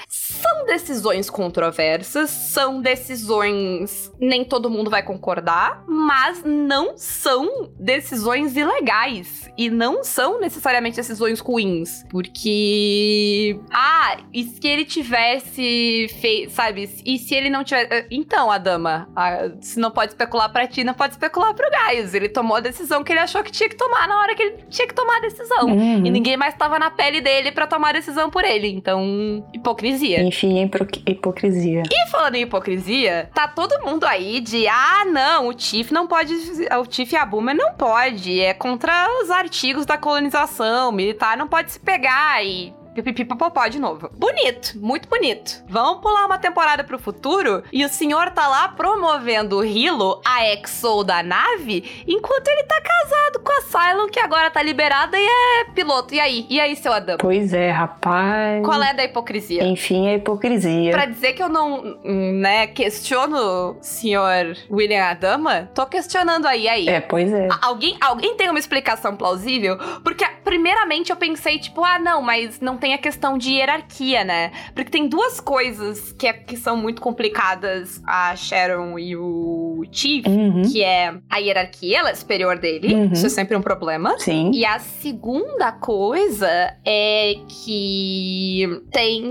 [0.46, 9.50] são decisões controversas, são decisões nem todo mundo vai concordar, mas não são decisões ilegais
[9.58, 17.18] e não são necessariamente decisões ruins, porque ah, e se ele tivesse feito, sabe, e
[17.18, 20.94] se ele não tivesse eh, então, Adama, a, se não pode especular pra ti, não
[20.94, 22.14] pode especular pro Gaius.
[22.14, 24.58] Ele tomou a decisão que ele achou que tinha que tomar na hora que ele
[24.70, 25.66] tinha que tomar a decisão.
[25.68, 26.06] Uhum.
[26.06, 28.70] E ninguém mais tava na pele dele para tomar a decisão por ele.
[28.70, 30.24] Então, hipocrisia.
[30.36, 30.70] Enfim,
[31.06, 31.84] hipocrisia.
[31.90, 36.34] E falando em hipocrisia, tá todo mundo aí de, ah, não, o Tiff não pode,
[36.78, 41.48] o Tiff e a Boomer não pode, é contra os artigos da colonização, militar não
[41.48, 44.10] pode se pegar e Pipipipopopó de novo.
[44.14, 45.64] Bonito, muito bonito.
[45.68, 50.46] Vamos pular uma temporada pro futuro e o senhor tá lá promovendo o Hilo, a
[50.46, 55.26] Exo da nave, enquanto ele tá casado com a Cylon, que agora tá liberada e
[55.26, 56.14] é piloto.
[56.14, 56.46] E aí?
[56.50, 57.18] E aí, seu Adamo?
[57.20, 58.64] Pois é, rapaz.
[58.64, 59.64] Qual é da hipocrisia?
[59.64, 60.92] Enfim, a hipocrisia.
[60.92, 66.88] Pra dizer que eu não, né, questiono o senhor William Adama, tô questionando aí, aí.
[66.88, 67.50] É, pois é.
[67.62, 69.78] Alguém, alguém tem uma explicação plausível?
[70.04, 74.24] Porque, primeiramente, eu pensei, tipo, ah, não, mas não tem tem a questão de hierarquia,
[74.24, 74.52] né?
[74.76, 80.24] Porque tem duas coisas que, é, que são muito complicadas, a Sharon e o Chief,
[80.28, 80.62] Uhum.
[80.72, 82.94] que é a hierarquia, ela é superior dele.
[82.94, 83.12] Uhum.
[83.14, 84.14] Isso é sempre um problema.
[84.20, 84.52] Sim.
[84.54, 86.48] E a segunda coisa
[86.86, 89.26] é que tem.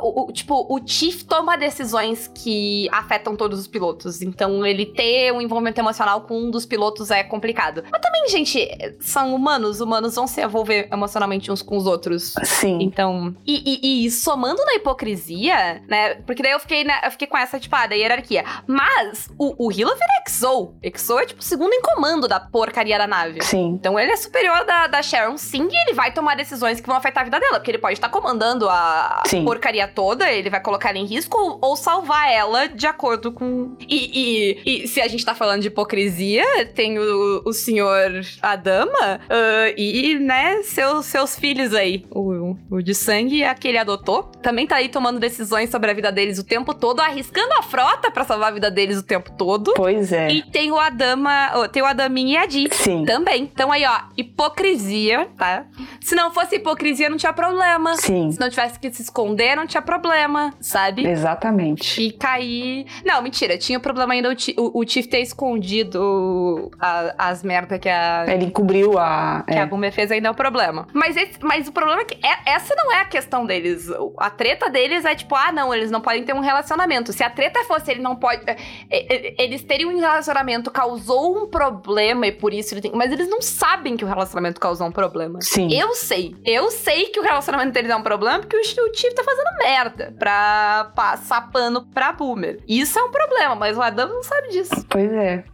[0.00, 4.22] O, o- tipo, o Chief toma decisões que afetam todos os pilotos.
[4.22, 7.82] Então, ele ter um envolvimento emocional com um dos pilotos é complicado.
[7.90, 8.68] Mas também, gente,
[9.00, 9.80] são humanos.
[9.80, 11.95] Humanos vão se envolver emocionalmente uns com os outros.
[12.44, 12.78] Sim.
[12.80, 16.14] Então, e, e- e somando na hipocrisia, né?
[16.26, 18.44] Porque daí eu fiquei, na- eu fiquei com essa, tipo, ah, da hierarquia.
[18.66, 20.74] Mas o, o Hilo vira Exo.
[20.82, 23.42] Exo é, tipo, o segundo em comando da porcaria da nave.
[23.42, 23.68] Sim.
[23.78, 26.96] Então ele é superior da, da Sharon, sim, e ele vai tomar decisões que vão
[26.96, 27.58] afetar a vida dela.
[27.58, 29.44] Porque ele pode estar comandando a Sim.
[29.44, 33.76] porcaria toda, ele vai colocar ela em risco ou, ou salvar ela de acordo com.
[33.88, 36.44] E, e- e se a gente tá falando de hipocrisia,
[36.74, 41.85] tem o, o senhor Adama ah, e, né, seus, seus filhos aí.
[42.10, 44.24] O, o de sangue, aquele adotou.
[44.42, 48.10] Também tá aí tomando decisões sobre a vida deles o tempo todo, arriscando a frota
[48.10, 49.72] pra salvar a vida deles o tempo todo.
[49.74, 50.30] Pois é.
[50.30, 52.68] E tem o Adama, tem o Adaminha e a Di.
[52.72, 53.04] Sim.
[53.04, 53.50] Também.
[53.52, 55.64] Então aí, ó, hipocrisia, tá?
[56.00, 57.96] Se não fosse hipocrisia, não tinha problema.
[57.96, 58.30] Sim.
[58.32, 61.06] Se não tivesse que se esconder, não tinha problema, sabe?
[61.06, 62.00] Exatamente.
[62.02, 62.86] E cair.
[63.04, 67.78] Não, mentira, tinha problema ainda o, Ti- o, o Tiff ter escondido a- as merdas
[67.78, 68.24] que a.
[68.28, 69.44] Ele encobriu a.
[69.46, 69.66] Que a é.
[69.66, 70.86] Boomer fez ainda é o problema.
[70.92, 73.88] Mas, esse- mas o problema é que é- essa não é a questão deles.
[74.18, 77.12] A treta deles é tipo, ah, não, eles não podem ter um relacionamento.
[77.12, 78.42] Se a treta fosse ele não pode.
[78.48, 78.56] é,
[78.90, 82.92] é, Eles terem um relacionamento causou um problema e por isso ele tem.
[82.94, 85.38] Mas eles não sabem que o relacionamento causou um problema.
[85.42, 85.68] Sim.
[85.72, 86.34] Eu sei.
[86.44, 90.14] Eu sei que o relacionamento deles é um problema porque o, Tiff tá fazendo merda
[90.18, 92.60] pra passar pano pra Boomer.
[92.66, 95.44] Isso é um problema, mas o Adam não sabe disso, Pois é.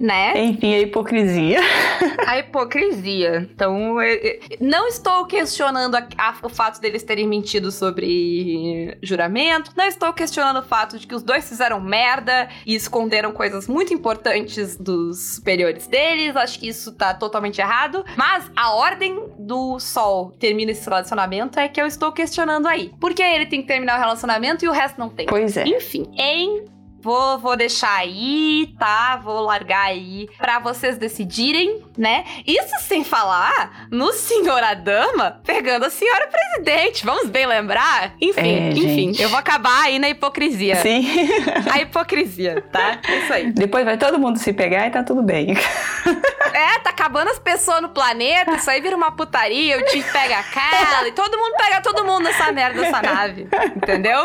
[0.00, 0.32] né?
[0.44, 1.60] Enfim, a hipocrisia.
[2.26, 3.48] A hipocrisia.
[3.54, 3.96] Então,
[4.60, 9.72] não estou questionando a- a- o fato deles terem mentido sobre juramento.
[9.76, 13.92] Não estou questionando o fato de que os dois fizeram merda e esconderam coisas muito
[13.92, 16.36] importantes dos superiores deles.
[16.36, 18.04] Acho que isso tá totalmente errado.
[18.16, 22.92] Mas a ordem do Sol termina esse relacionamento é que eu estou questionando aí.
[23.00, 25.26] Por que ele tem que terminar o relacionamento e o resto não tem?
[25.26, 25.64] Pois é.
[25.66, 26.64] Enfim, em.
[27.04, 29.16] Vou, vou deixar aí, tá?
[29.22, 32.24] Vou largar aí pra vocês decidirem, né?
[32.46, 37.04] Isso sem falar no senhor Adama pegando a senhora presidente.
[37.04, 38.14] Vamos bem lembrar?
[38.18, 39.22] Enfim, É, enfim, gente.
[39.22, 40.76] eu vou acabar aí na hipocrisia.
[40.76, 41.06] Sim.
[41.70, 42.98] A hipocrisia, tá?
[43.06, 43.52] É isso aí.
[43.52, 45.54] Depois vai todo mundo se pegar e tá tudo bem.
[46.54, 50.38] É, tá acabando as pessoas no planeta, isso aí vira uma putaria, o Tiff pega
[50.38, 54.24] a cara, e todo mundo pega todo mundo nessa merda dessa nave, entendeu?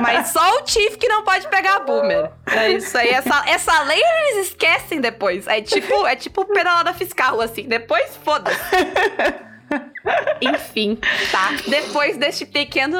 [0.00, 2.30] Mas só o Tiff que não pode pegar a Boomer.
[2.46, 5.46] É isso aí, essa, essa lei eles esquecem depois.
[5.46, 8.58] É tipo, é tipo pedalada fiscal, assim, depois foda-se.
[10.40, 10.98] Enfim,
[11.30, 11.52] tá?
[11.68, 12.98] Depois deste pequeno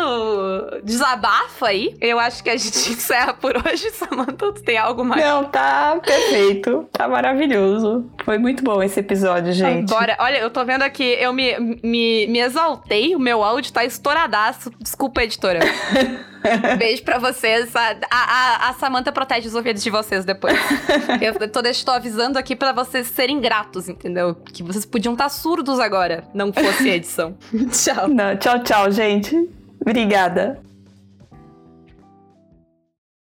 [0.85, 3.91] desabafo aí, eu acho que a gente encerra por hoje.
[3.91, 5.23] Samantha, tu tem algo mais?
[5.23, 6.89] Não, tá perfeito.
[6.93, 8.11] Tá maravilhoso.
[8.25, 9.91] Foi muito bom esse episódio, gente.
[9.91, 10.17] Bora.
[10.21, 14.71] Olha, eu tô vendo aqui, eu me, me, me exaltei, o meu áudio tá estouradaço.
[14.81, 15.61] Desculpa, editora.
[16.79, 17.75] Beijo pra vocês.
[17.75, 20.59] A, a, a Samantha protege os ouvidos de vocês depois.
[21.21, 24.35] eu tô, tô avisando aqui pra vocês serem gratos, entendeu?
[24.35, 27.37] Que vocês podiam estar surdos agora, não fosse edição.
[27.71, 28.09] Tchau.
[28.09, 29.49] Não, tchau, tchau, gente.
[29.81, 30.61] Obrigada.